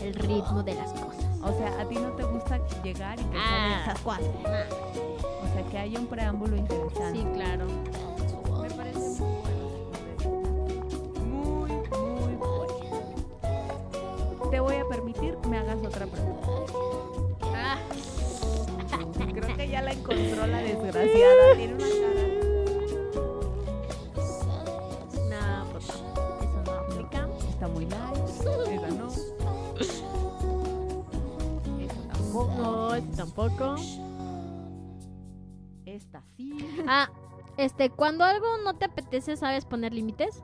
el 0.00 0.14
ritmo 0.14 0.62
de 0.62 0.74
las 0.74 0.92
cosas. 0.92 1.24
O 1.42 1.52
sea, 1.58 1.80
a 1.80 1.88
ti 1.88 1.96
no 1.96 2.10
te 2.12 2.22
gusta 2.22 2.60
llegar 2.84 3.18
y 3.18 3.24
que 3.24 3.36
Ah. 3.36 3.80
esas 3.82 3.98
cosas. 4.00 4.22
O 4.22 5.52
sea, 5.52 5.64
que 5.70 5.76
haya 5.78 5.98
un 5.98 6.06
preámbulo 6.06 6.56
interesante. 6.56 7.18
Sí, 7.18 7.26
claro. 7.34 7.66
Me 8.62 8.70
parece 8.70 9.22
muy 9.22 9.42
bueno. 9.42 9.68
Muy, 11.26 11.70
muy 11.98 12.34
bueno. 12.36 12.74
Te 14.52 14.60
voy 14.60 14.76
a 14.76 14.86
permitir 14.88 15.36
que 15.42 15.48
me 15.48 15.58
hagas 15.58 15.78
otra 15.84 16.06
pregunta. 16.06 16.46
Ah, 17.56 17.78
Creo 19.34 19.56
que 19.56 19.68
ya 19.68 19.82
la 19.82 19.92
encontró 19.92 20.46
la 20.46 20.58
desgraciada. 20.58 21.56
Tiene 21.56 21.74
una 21.74 21.84
cara. 21.84 22.24
no, 25.30 25.70
pues 25.72 25.86
no. 25.88 25.94
Eso 26.40 26.62
no 26.64 26.72
aplica. 26.72 27.28
Está 27.48 27.68
muy 27.68 27.86
light. 27.86 28.16
Esa 28.70 28.88
no. 28.88 29.08
Esa 31.80 32.02
tampoco. 32.12 32.54
No, 32.56 32.94
ese 32.94 33.08
tampoco. 33.16 33.74
Esta 35.86 36.22
sí. 36.36 36.56
Ah, 36.88 37.08
este, 37.56 37.90
cuando 37.90 38.24
algo 38.24 38.46
no 38.64 38.74
te 38.74 38.86
apetece, 38.86 39.36
¿sabes 39.36 39.64
poner 39.64 39.92
límites? 39.94 40.42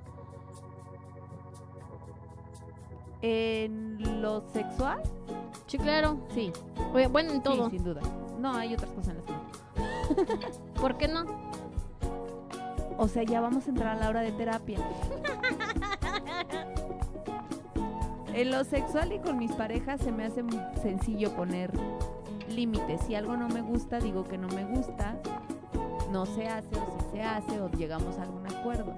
En 3.22 4.22
lo 4.22 4.40
sexual, 4.52 5.02
Sí, 5.66 5.76
claro. 5.78 6.18
Sí, 6.34 6.52
Bueno, 7.12 7.30
en 7.32 7.36
sí, 7.36 7.42
todo. 7.44 7.70
sin 7.70 7.84
duda. 7.84 8.00
No, 8.40 8.54
hay 8.54 8.72
otras 8.72 8.90
cosas 8.92 9.08
en 9.08 9.16
las 9.16 9.24
que 9.26 9.32
no. 9.32 10.74
¿Por 10.80 10.96
qué 10.96 11.08
no? 11.08 11.26
O 12.96 13.06
sea, 13.06 13.22
ya 13.22 13.40
vamos 13.40 13.66
a 13.66 13.70
entrar 13.70 13.96
a 13.96 14.00
la 14.00 14.08
hora 14.08 14.22
de 14.22 14.32
terapia. 14.32 14.78
En 18.32 18.50
lo 18.50 18.64
sexual 18.64 19.12
y 19.12 19.18
con 19.18 19.38
mis 19.38 19.52
parejas 19.52 20.00
se 20.00 20.12
me 20.12 20.24
hace 20.24 20.42
muy 20.42 20.58
sencillo 20.80 21.34
poner 21.36 21.70
límites. 22.48 23.02
Si 23.06 23.14
algo 23.14 23.36
no 23.36 23.48
me 23.48 23.60
gusta, 23.60 23.98
digo 23.98 24.24
que 24.24 24.38
no 24.38 24.48
me 24.48 24.64
gusta. 24.64 25.16
No 26.10 26.24
se 26.24 26.48
hace 26.48 26.68
o 26.76 26.98
si 26.98 27.10
se 27.16 27.22
hace 27.22 27.60
o 27.60 27.70
llegamos 27.72 28.18
a 28.18 28.22
algún 28.22 28.46
acuerdo. 28.46 28.94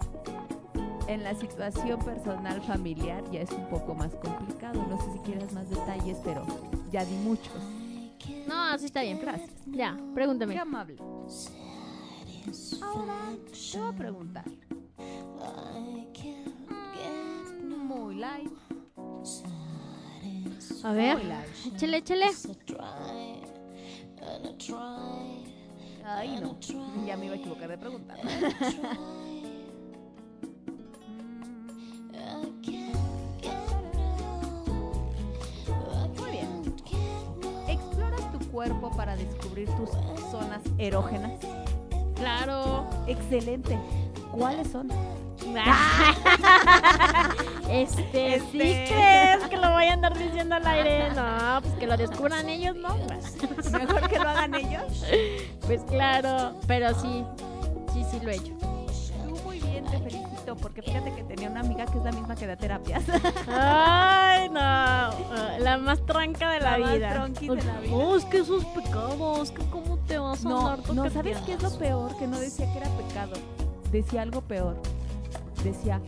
En 1.09 1.25
la 1.25 1.35
situación 1.35 1.99
personal 2.01 2.63
familiar 2.63 3.25
ya 3.33 3.41
es 3.41 3.51
un 3.51 3.69
poco 3.69 3.95
más 3.95 4.15
complicado. 4.15 4.85
No 4.89 5.01
sé 5.01 5.13
si 5.13 5.19
quieras 5.21 5.53
más 5.53 5.69
detalles, 5.69 6.19
pero 6.23 6.45
ya 6.93 7.05
di 7.05 7.17
muchos. 7.17 7.82
No, 8.53 8.65
así 8.65 8.85
está 8.87 9.01
bien. 9.03 9.19
Gracias. 9.19 9.51
Ya, 9.67 9.97
pregúntame. 10.15 10.53
Qué 10.55 10.61
amable. 10.61 10.97
Ahora 12.83 13.15
te 13.73 13.79
voy 13.79 13.89
a 13.89 13.93
preguntar. 13.97 14.45
Mm, 17.63 17.87
Muy 17.87 18.17
light. 18.17 18.51
A 20.85 20.93
ver, 20.93 21.19
échale, 21.75 21.97
échale. 21.99 22.27
Ay, 26.05 26.39
no. 26.41 26.59
Ya 27.07 27.17
me 27.17 27.27
iba 27.27 27.35
a 27.35 27.39
equivocar 27.39 27.71
de 27.71 27.79
pregunta. 27.79 28.17
cuerpo 38.63 38.91
para 38.97 39.17
descubrir 39.17 39.69
tus 39.71 39.91
zonas 40.31 40.61
erógenas? 40.79 41.33
Claro. 42.15 42.87
Excelente. 43.09 43.77
¿Cuáles 44.31 44.71
son? 44.71 44.89
Este, 47.69 48.41
¿sí 48.53 48.61
Este. 48.61 48.95
crees 48.95 49.49
que 49.49 49.57
lo 49.57 49.71
voy 49.71 49.87
a 49.87 49.95
andar 49.95 50.17
diciendo 50.17 50.55
al 50.55 50.67
aire? 50.67 51.09
No, 51.17 51.61
pues 51.63 51.75
que 51.75 51.87
lo 51.89 51.97
descubran 51.97 52.49
ellos, 52.49 52.77
¿no? 52.77 52.97
Mejor 53.73 54.09
que 54.09 54.19
lo 54.21 54.29
hagan 54.29 54.55
ellos. 54.55 55.05
Pues 55.67 55.83
claro, 55.83 56.55
pero 56.69 56.95
sí, 57.01 57.25
sí, 57.93 58.05
sí 58.11 58.21
lo 58.23 58.31
he 58.31 58.37
hecho. 58.37 58.53
Tú 58.61 59.37
muy 59.45 59.59
bien, 59.59 59.85
te 59.87 59.99
felicito, 59.99 60.32
porque 60.57 60.83
fíjate 60.83 61.13
que 61.15 61.23
tenía 61.25 61.49
una 61.51 61.61
amiga 61.61 61.87
que 61.87 61.99
es 61.99 62.05
la 62.05 62.13
misma 62.13 62.35
que 62.35 62.47
da 62.47 62.57
terapias. 62.57 63.03
Ay, 63.49 64.49
no, 64.51 64.61
ah, 64.61 65.11
la 65.59 65.79
más 65.79 66.05
tranca 66.07 66.51
de 66.51 66.61
la, 66.61 66.79
La 66.79 66.87
más 66.87 66.95
vida. 66.97 67.13
tronquis 67.15 67.49
de 67.51 67.63
la 67.65 67.81
vida. 67.81 67.91
No, 67.91 68.17
es 68.17 68.25
que 68.27 68.39
eso 68.39 68.59
es 68.59 68.65
pecado, 68.67 69.43
es 69.43 69.51
que 69.51 69.65
cómo 69.71 69.99
te 70.07 70.19
vas 70.19 70.45
a 70.45 70.49
No, 70.49 70.67
andar 70.69 70.95
no, 70.95 71.11
¿sabes 71.11 71.39
qué 71.43 71.55
es 71.55 71.63
lo 71.63 71.71
peor? 71.79 72.17
Que 72.19 72.27
no 72.27 72.39
decía 72.39 72.71
que 72.73 72.79
era 72.79 72.89
pecado. 72.91 73.33
Decía 73.91 74.23
algo 74.23 74.41
peor. 74.43 74.77
Decía, 75.65 76.01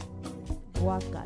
guácala. 0.80 1.24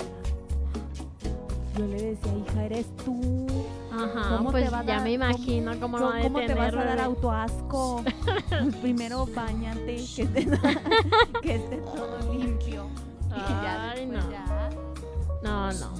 Yo 1.76 1.86
le 1.86 2.02
decía, 2.02 2.32
hija, 2.36 2.64
eres 2.64 2.86
tú. 3.04 3.46
Ajá, 3.92 4.36
¿Cómo 4.36 4.50
pues 4.50 4.64
te 4.64 4.70
va 4.70 4.82
ya 4.84 4.94
dar- 4.94 5.02
me 5.02 5.12
imagino 5.12 5.72
cómo, 5.80 5.98
¿Cómo, 5.98 6.10
cómo 6.22 6.40
te 6.40 6.54
vas 6.54 6.72
a 6.72 6.76
dar 6.76 6.84
detener, 6.86 7.00
autoasco? 7.00 8.02
Pues 8.48 8.76
primero 8.76 9.26
bañate, 9.26 9.96
que 9.96 10.22
esté, 10.22 10.46
que 11.42 11.54
esté 11.54 11.76
todo 11.78 12.32
limpio. 12.32 12.86
Y 13.36 13.40
ya 13.62 13.90
Ay, 13.90 14.06
después 14.06 14.24
no. 14.24 14.30
ya. 14.30 14.70
No, 15.42 15.72
no. 15.72 15.92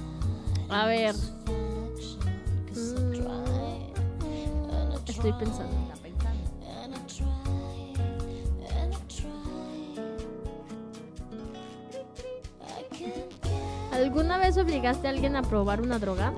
A 0.73 0.85
ver. 0.85 1.15
Mm, 2.75 3.13
Estoy 5.07 5.33
pensando. 5.33 5.75
Está 5.75 5.95
pensando. 6.01 6.39
¿Alguna 13.91 14.37
vez 14.37 14.57
obligaste 14.57 15.07
a 15.07 15.09
alguien 15.11 15.35
a 15.35 15.41
probar 15.41 15.81
una 15.81 15.99
droga? 15.99 16.33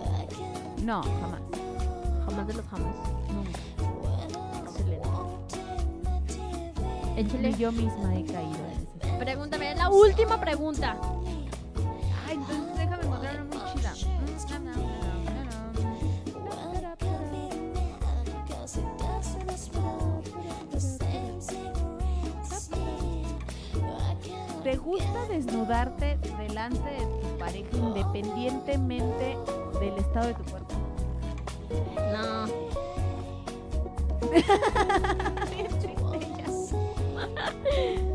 No, 0.84 1.04
jamás. 1.04 1.42
Jamás 2.26 2.48
de 2.48 2.54
los 2.54 2.66
jamás. 2.68 2.96
Nunca. 3.30 3.60
Excelente. 4.70 5.08
Échale. 7.18 7.54
yo 7.58 7.72
misma 7.72 8.16
he 8.16 8.24
caído 8.26 8.60
Pregúntame, 9.22 9.76
la 9.76 9.91
última 9.91 10.41
pregunta. 10.41 10.97
Ay, 12.28 12.38
entonces 12.38 12.76
déjame 12.76 13.03
encontrar 13.03 13.39
una 13.39 13.43
muy 13.43 13.59
chida. 13.72 13.93
¿Te 24.63 24.78
gusta 24.78 25.26
desnudarte 25.30 26.17
delante 26.39 26.89
de 26.89 27.05
tu 27.22 27.38
pareja 27.38 27.78
independientemente 27.78 29.38
del 29.80 29.97
estado 29.99 30.30
de 30.30 30.34
tu 30.34 30.43
cuerpo? 30.45 30.74
No. 32.11 32.47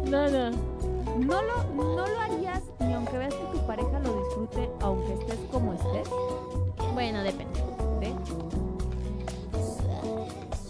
No, 0.06 0.28
no. 0.28 0.65
¿No 1.26 1.42
lo, 1.42 1.64
¿No 1.74 2.06
lo 2.06 2.20
harías 2.20 2.62
ni 2.78 2.94
aunque 2.94 3.18
veas 3.18 3.34
que 3.34 3.44
tu 3.58 3.66
pareja 3.66 3.98
lo 3.98 4.24
disfrute, 4.24 4.70
aunque 4.80 5.14
estés 5.14 5.40
como 5.50 5.72
estés? 5.74 6.08
Bueno, 6.94 7.22
depende. 7.24 7.60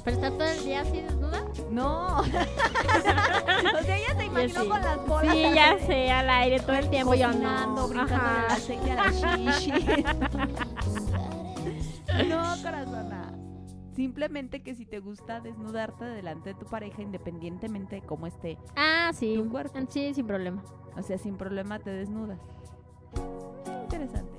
¿Pero 0.07 0.17
estar 0.17 0.33
todo 0.33 0.45
el 0.45 0.65
día 0.65 0.81
así 0.83 1.01
desnuda? 1.01 1.45
No. 1.69 2.21
o 2.21 2.25
sea, 2.25 3.99
ella 3.99 4.17
se 4.17 4.25
imaginó 4.25 4.63
sí. 4.63 4.69
con 4.69 4.81
las 4.81 5.07
bolas. 5.07 5.35
Sí, 5.35 5.43
ya 5.53 5.77
sé, 5.85 6.11
al 6.13 6.31
aire 6.31 6.61
todo 6.61 6.77
el 6.77 6.89
tiempo 6.89 7.15
no. 7.17 7.89
brincando 7.89 8.15
a 8.15 8.47
la 8.95 9.11
shishi. 9.11 9.73
Simplemente 14.17 14.63
que 14.63 14.75
si 14.75 14.87
te 14.87 14.99
gusta 14.99 15.41
desnudarte 15.41 16.07
delante 16.07 16.55
de 16.55 16.59
tu 16.59 16.65
pareja, 16.65 17.03
independientemente 17.03 17.97
de 17.97 18.01
cómo 18.01 18.27
esté, 18.27 18.57
Ah, 18.75 19.11
sí. 19.13 19.35
Tu 19.37 19.51
cuerpo. 19.51 19.79
Sí, 19.91 20.15
sin 20.15 20.27
problema. 20.27 20.63
o 20.97 21.03
sea, 21.03 21.19
sin 21.19 21.37
problema 21.37 21.79
te 21.81 21.91
desnudas. 21.91 22.39
Interesante. 23.83 24.33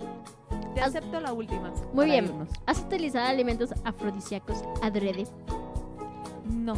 Te 0.74 0.82
acepto 0.82 1.20
la 1.22 1.32
última. 1.32 1.72
Muy 1.94 2.08
bien. 2.08 2.26
irnos. 2.26 2.50
¿Has 2.66 2.80
utilizado 2.80 3.28
alimentos 3.28 3.72
afrodisíacos 3.84 4.64
adrede? 4.82 5.28
No, 6.52 6.74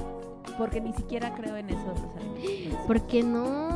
porque 0.57 0.81
ni 0.81 0.91
siquiera 0.91 1.33
creo 1.35 1.55
en 1.55 1.69
eso 1.69 1.87
los 1.87 2.15
alimentos. 2.17 2.79
¿Por 2.85 3.01
qué 3.07 3.23
no? 3.23 3.69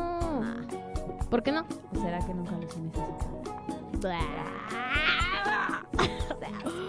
¿Por 1.30 1.42
qué 1.42 1.50
no? 1.50 1.64
¿O 1.94 1.96
será 1.98 2.18
que 2.26 2.34
nunca 2.34 2.58
los 2.58 2.76
he 2.76 2.80
necesitado? 2.80 3.42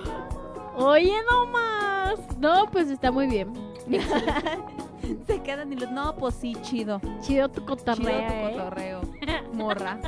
Oye, 0.78 1.14
no 1.30 1.46
más. 1.48 2.20
No, 2.40 2.66
pues 2.72 2.90
está 2.90 3.12
muy 3.12 3.28
bien. 3.28 3.54
Se 5.28 5.42
quedan 5.42 5.72
y 5.72 5.76
los. 5.76 5.92
No, 5.92 6.16
pues 6.16 6.36
sí, 6.36 6.56
chido. 6.62 7.00
Chido 7.22 7.48
tu 7.50 7.62
Chido 7.62 7.66
cotorreo. 7.66 8.28
tu 8.28 8.34
¿eh? 8.34 8.52
cotorreo. 8.58 9.02
Morra. 9.54 10.00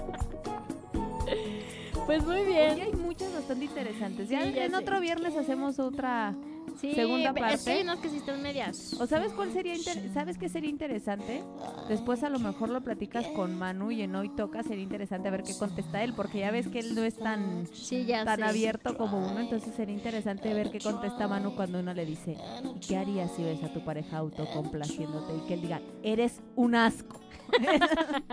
Pues 2.05 2.25
muy 2.25 2.43
bien. 2.45 2.81
hay 2.81 2.93
muchas 2.93 3.33
bastante 3.33 3.65
interesantes. 3.65 4.29
Ya, 4.29 4.43
Sí, 4.45 4.53
ya 4.53 4.65
en 4.65 4.71
sé. 4.71 4.77
otro 4.77 4.99
viernes 5.01 5.35
hacemos 5.35 5.77
otra. 5.79 6.33
Sí, 6.79 6.93
segunda 6.93 7.33
que 7.33 7.39
parte. 7.39 7.85
que 8.01 8.09
sí 8.09 8.17
están 8.17 8.41
medias. 8.43 8.93
¿O 8.99 9.07
sabes 9.07 9.33
cuál 9.33 9.51
sería 9.51 9.75
inter- 9.75 10.11
¿Sabes 10.13 10.37
qué 10.37 10.47
sería 10.49 10.69
interesante? 10.69 11.43
Después 11.89 12.23
a 12.23 12.29
lo 12.29 12.37
mejor 12.39 12.69
lo 12.69 12.81
platicas 12.81 13.25
con 13.27 13.57
Manu 13.57 13.89
y 13.91 14.01
en 14.03 14.15
hoy 14.15 14.29
toca 14.29 14.61
sería 14.63 14.83
interesante 14.83 15.29
ver 15.31 15.43
qué 15.43 15.55
contesta 15.57 16.03
él, 16.03 16.13
porque 16.13 16.39
ya 16.39 16.51
ves 16.51 16.67
que 16.67 16.79
él 16.79 16.93
no 16.93 17.03
es 17.03 17.17
tan 17.17 17.65
Sí, 17.73 18.05
ya 18.05 18.23
tan 18.25 18.37
sé. 18.39 18.43
abierto 18.43 18.95
como 18.97 19.17
uno, 19.17 19.39
entonces 19.39 19.73
sería 19.75 19.95
interesante 19.95 20.53
ver 20.53 20.69
qué 20.69 20.79
contesta 20.79 21.27
Manu 21.27 21.55
cuando 21.55 21.79
uno 21.79 21.93
le 21.93 22.05
dice, 22.05 22.37
"¿Y 22.75 22.79
¿qué 22.87 22.97
harías 22.97 23.31
si 23.35 23.43
ves 23.43 23.63
a 23.63 23.73
tu 23.73 23.83
pareja 23.83 24.17
autocomplaciéndote? 24.17 25.33
Y 25.35 25.47
que 25.47 25.53
él 25.55 25.61
diga, 25.61 25.81
eres 26.03 26.41
un 26.55 26.75
asco. 26.75 27.19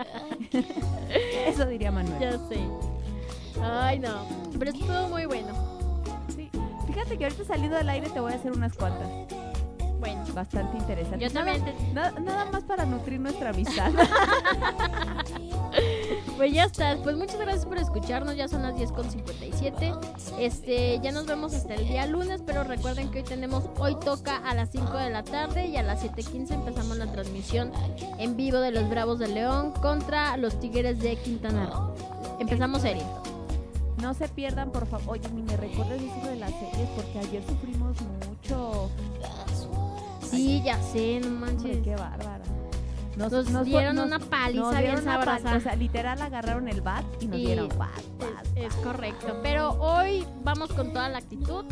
Eso 1.47 1.65
diría 1.65 1.91
Manuel. 1.91 2.19
Ya 2.19 2.31
sé. 2.47 2.59
Ay, 3.61 3.99
no. 3.99 4.25
Pero 4.57 4.71
estuvo 4.71 5.07
muy 5.09 5.25
bueno. 5.25 5.74
Fíjate 7.05 7.17
que 7.19 7.23
ahorita 7.25 7.43
saliendo 7.45 7.77
del 7.77 7.89
aire 7.89 8.09
te 8.09 8.19
voy 8.19 8.33
a 8.33 8.35
hacer 8.35 8.51
unas 8.51 8.73
cuantas. 8.75 9.07
Bueno. 9.99 10.23
Bastante 10.33 10.77
interesantes. 10.77 11.31
Yo 11.31 11.33
también. 11.33 11.63
te- 11.63 11.73
Nada, 11.93 12.11
nada 12.19 12.45
más 12.51 12.63
para 12.63 12.85
nutrir 12.85 13.19
nuestra 13.19 13.49
amistad. 13.51 13.91
Pues 16.37 16.51
ya 16.53 16.65
está. 16.65 16.97
Pues 17.01 17.15
muchas 17.15 17.39
gracias 17.39 17.65
por 17.65 17.77
escucharnos. 17.77 18.35
Ya 18.35 18.47
son 18.49 18.61
las 18.63 18.75
10.57. 18.75 19.97
Este, 20.39 20.99
ya 21.01 21.11
nos 21.13 21.25
vemos 21.27 21.53
hasta 21.53 21.75
el 21.75 21.87
día 21.87 22.05
lunes. 22.07 22.41
Pero 22.45 22.63
recuerden 22.65 23.09
que 23.09 23.19
hoy 23.19 23.23
tenemos 23.23 23.63
Hoy 23.77 23.95
Toca 24.03 24.37
a 24.37 24.53
las 24.53 24.69
5 24.71 24.97
de 24.97 25.09
la 25.11 25.23
tarde. 25.23 25.67
Y 25.67 25.77
a 25.77 25.83
las 25.83 26.03
7.15 26.03 26.51
empezamos 26.53 26.97
la 26.97 27.09
transmisión 27.11 27.71
en 28.19 28.35
vivo 28.35 28.57
de 28.59 28.71
los 28.71 28.89
Bravos 28.89 29.19
de 29.19 29.29
León 29.29 29.71
contra 29.81 30.35
los 30.37 30.59
Tigres 30.59 30.99
de 30.99 31.15
Quintana 31.15 31.67
Roo. 31.67 31.93
Empezamos 32.39 32.81
serie. 32.81 33.03
No 34.05 34.13
se 34.13 34.27
pierdan, 34.27 34.71
por 34.71 34.85
favor. 34.85 35.13
Oye, 35.17 35.27
ni 35.33 35.41
me 35.41 35.57
recuerdes 35.57 35.99
eso 36.01 36.27
de 36.29 36.35
las 36.35 36.51
series 36.51 36.87
porque 36.95 37.19
ayer 37.19 37.43
sufrimos 37.47 37.97
mucho. 38.27 38.89
Sí, 40.21 40.61
ya 40.63 40.79
sé, 40.81 41.19
no 41.21 41.27
Hombre, 41.27 41.51
manches. 41.53 41.83
qué 41.83 41.95
bárbara. 41.95 42.43
Nos, 43.17 43.31
fue- 43.49 43.63
dieron 43.63 43.95
nos- 43.95 44.05
una 44.07 44.19
paliza 44.19 44.61
nos 44.61 44.71
bien 44.71 44.81
dieron 44.83 45.01
una 45.03 45.17
pal- 45.23 45.25
sabrosa. 45.41 45.57
O 45.57 45.61
sea, 45.61 45.75
literal 45.75 46.21
agarraron 46.21 46.67
el 46.67 46.81
bat 46.81 47.05
y 47.21 47.27
nos 47.27 47.39
Y 47.39 47.45
dieron 47.45 47.69
bat, 47.69 47.89
bat, 48.19 48.45
Es, 48.57 48.65
es 48.67 48.73
correcto. 48.75 49.39
Pero 49.41 49.69
hoy 49.79 50.25
vamos 50.43 50.69
con 50.73 50.91
toda 50.93 51.09
la 51.09 51.17
actitud 51.19 51.65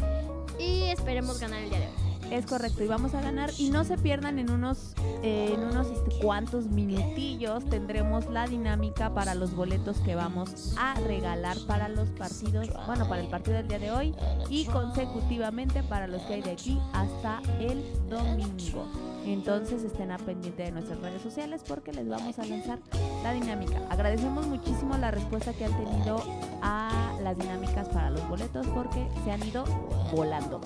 y 0.57 0.83
esperemos 0.85 1.39
ganar 1.39 1.61
el 1.61 1.69
día 1.69 1.79
de 1.81 1.87
hoy. 1.87 2.12
Es 2.33 2.47
correcto, 2.47 2.83
y 2.83 2.87
vamos 2.87 3.13
a 3.13 3.21
ganar. 3.21 3.51
Y 3.59 3.69
no 3.69 3.83
se 3.83 3.95
pierdan 3.95 4.39
en 4.39 4.49
unos, 4.49 4.95
eh, 5.21 5.51
en 5.53 5.63
unos 5.63 5.87
este, 5.91 6.17
cuantos 6.19 6.65
minutillos 6.65 7.63
tendremos 7.69 8.27
la 8.27 8.47
dinámica 8.47 9.13
para 9.13 9.35
los 9.35 9.53
boletos 9.53 9.99
que 9.99 10.15
vamos 10.15 10.73
a 10.79 10.95
regalar 11.01 11.57
para 11.67 11.89
los 11.89 12.09
partidos, 12.09 12.69
bueno, 12.87 13.07
para 13.07 13.21
el 13.21 13.27
partido 13.27 13.57
del 13.57 13.67
día 13.67 13.77
de 13.77 13.91
hoy 13.91 14.15
y 14.49 14.65
consecutivamente 14.65 15.83
para 15.83 16.07
los 16.07 16.23
que 16.23 16.33
hay 16.33 16.41
de 16.41 16.51
aquí 16.51 16.79
hasta 16.93 17.39
el 17.59 17.83
domingo. 18.09 18.87
Entonces 19.25 19.83
estén 19.83 20.11
a 20.11 20.17
pendiente 20.17 20.63
de 20.63 20.71
nuestras 20.71 20.99
redes 20.99 21.21
sociales 21.21 21.61
porque 21.67 21.93
les 21.93 22.07
vamos 22.07 22.37
a 22.39 22.45
lanzar 22.45 22.79
la 23.23 23.33
dinámica. 23.33 23.81
Agradecemos 23.89 24.47
muchísimo 24.47 24.97
la 24.97 25.11
respuesta 25.11 25.53
que 25.53 25.65
han 25.65 25.77
tenido 25.77 26.21
a 26.61 27.13
las 27.21 27.37
dinámicas 27.37 27.87
para 27.89 28.09
los 28.09 28.27
boletos 28.27 28.67
porque 28.67 29.07
se 29.23 29.31
han 29.31 29.43
ido 29.45 29.63
volando. 30.11 30.61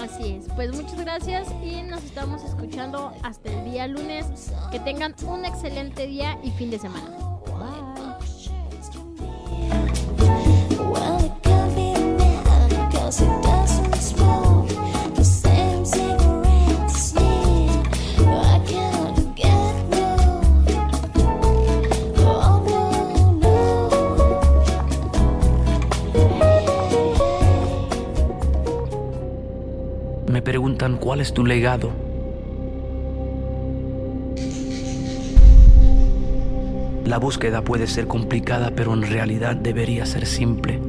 Así 0.00 0.32
es. 0.32 0.46
Pues 0.54 0.74
muchas 0.74 1.00
gracias 1.00 1.48
y 1.62 1.82
nos 1.82 2.04
estamos 2.04 2.44
escuchando 2.44 3.12
hasta 3.22 3.50
el 3.50 3.70
día 3.70 3.86
lunes. 3.86 4.52
Que 4.70 4.80
tengan 4.80 5.14
un 5.26 5.44
excelente 5.44 6.06
día 6.06 6.38
y 6.42 6.50
fin 6.50 6.70
de 6.70 6.78
semana. 6.78 7.10
Bye. 7.46 7.90
Preguntan 30.50 30.96
cuál 30.96 31.20
es 31.20 31.32
tu 31.32 31.46
legado. 31.46 31.92
La 37.04 37.18
búsqueda 37.18 37.62
puede 37.62 37.86
ser 37.86 38.08
complicada, 38.08 38.72
pero 38.74 38.92
en 38.92 39.02
realidad 39.02 39.54
debería 39.54 40.04
ser 40.06 40.26
simple. 40.26 40.80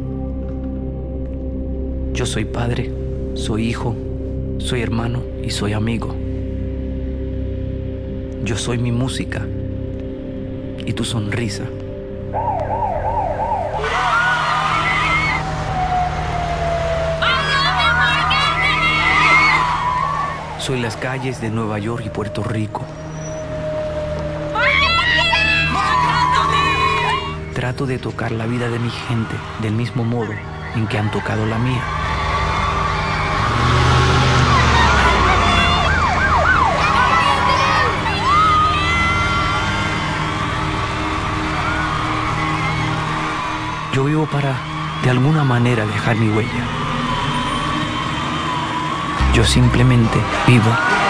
Yo 2.12 2.26
soy 2.26 2.46
padre, 2.46 2.92
soy 3.36 3.68
hijo, 3.68 3.96
soy 4.58 4.82
hermano 4.82 5.22
y 5.44 5.52
soy 5.52 5.74
amigo. 5.74 6.16
Yo 8.44 8.58
soy 8.58 8.80
mi 8.80 8.92
música 8.92 9.46
y 10.84 10.94
tu 10.94 11.04
sonrisa. 11.04 11.66
Soy 20.62 20.80
las 20.80 20.96
calles 20.96 21.42
de 21.42 21.50
Nueva 21.50 21.80
York 21.80 22.04
y 22.06 22.10
Puerto 22.10 22.44
Rico. 22.44 22.86
Trato 27.56 27.88
de 27.88 27.98
tocar 27.98 28.32
la 28.32 28.46
vida 28.46 28.70
de 28.70 28.78
mi 28.78 28.92
gente 28.92 29.36
del 29.64 29.74
mismo 29.74 30.04
modo 30.04 30.32
en 30.76 30.86
que 30.88 31.00
han 31.00 31.10
tocado 31.10 31.48
la 31.48 31.58
mía. 31.58 31.82
Yo 43.94 44.04
vivo 44.04 44.28
para, 44.28 44.56
de 45.04 45.10
alguna 45.10 45.44
manera, 45.44 45.88
dejar 45.88 46.18
mi 46.18 46.30
huella. 46.30 46.81
Yo 49.34 49.46
simplemente 49.46 50.20
vivo. 50.46 51.01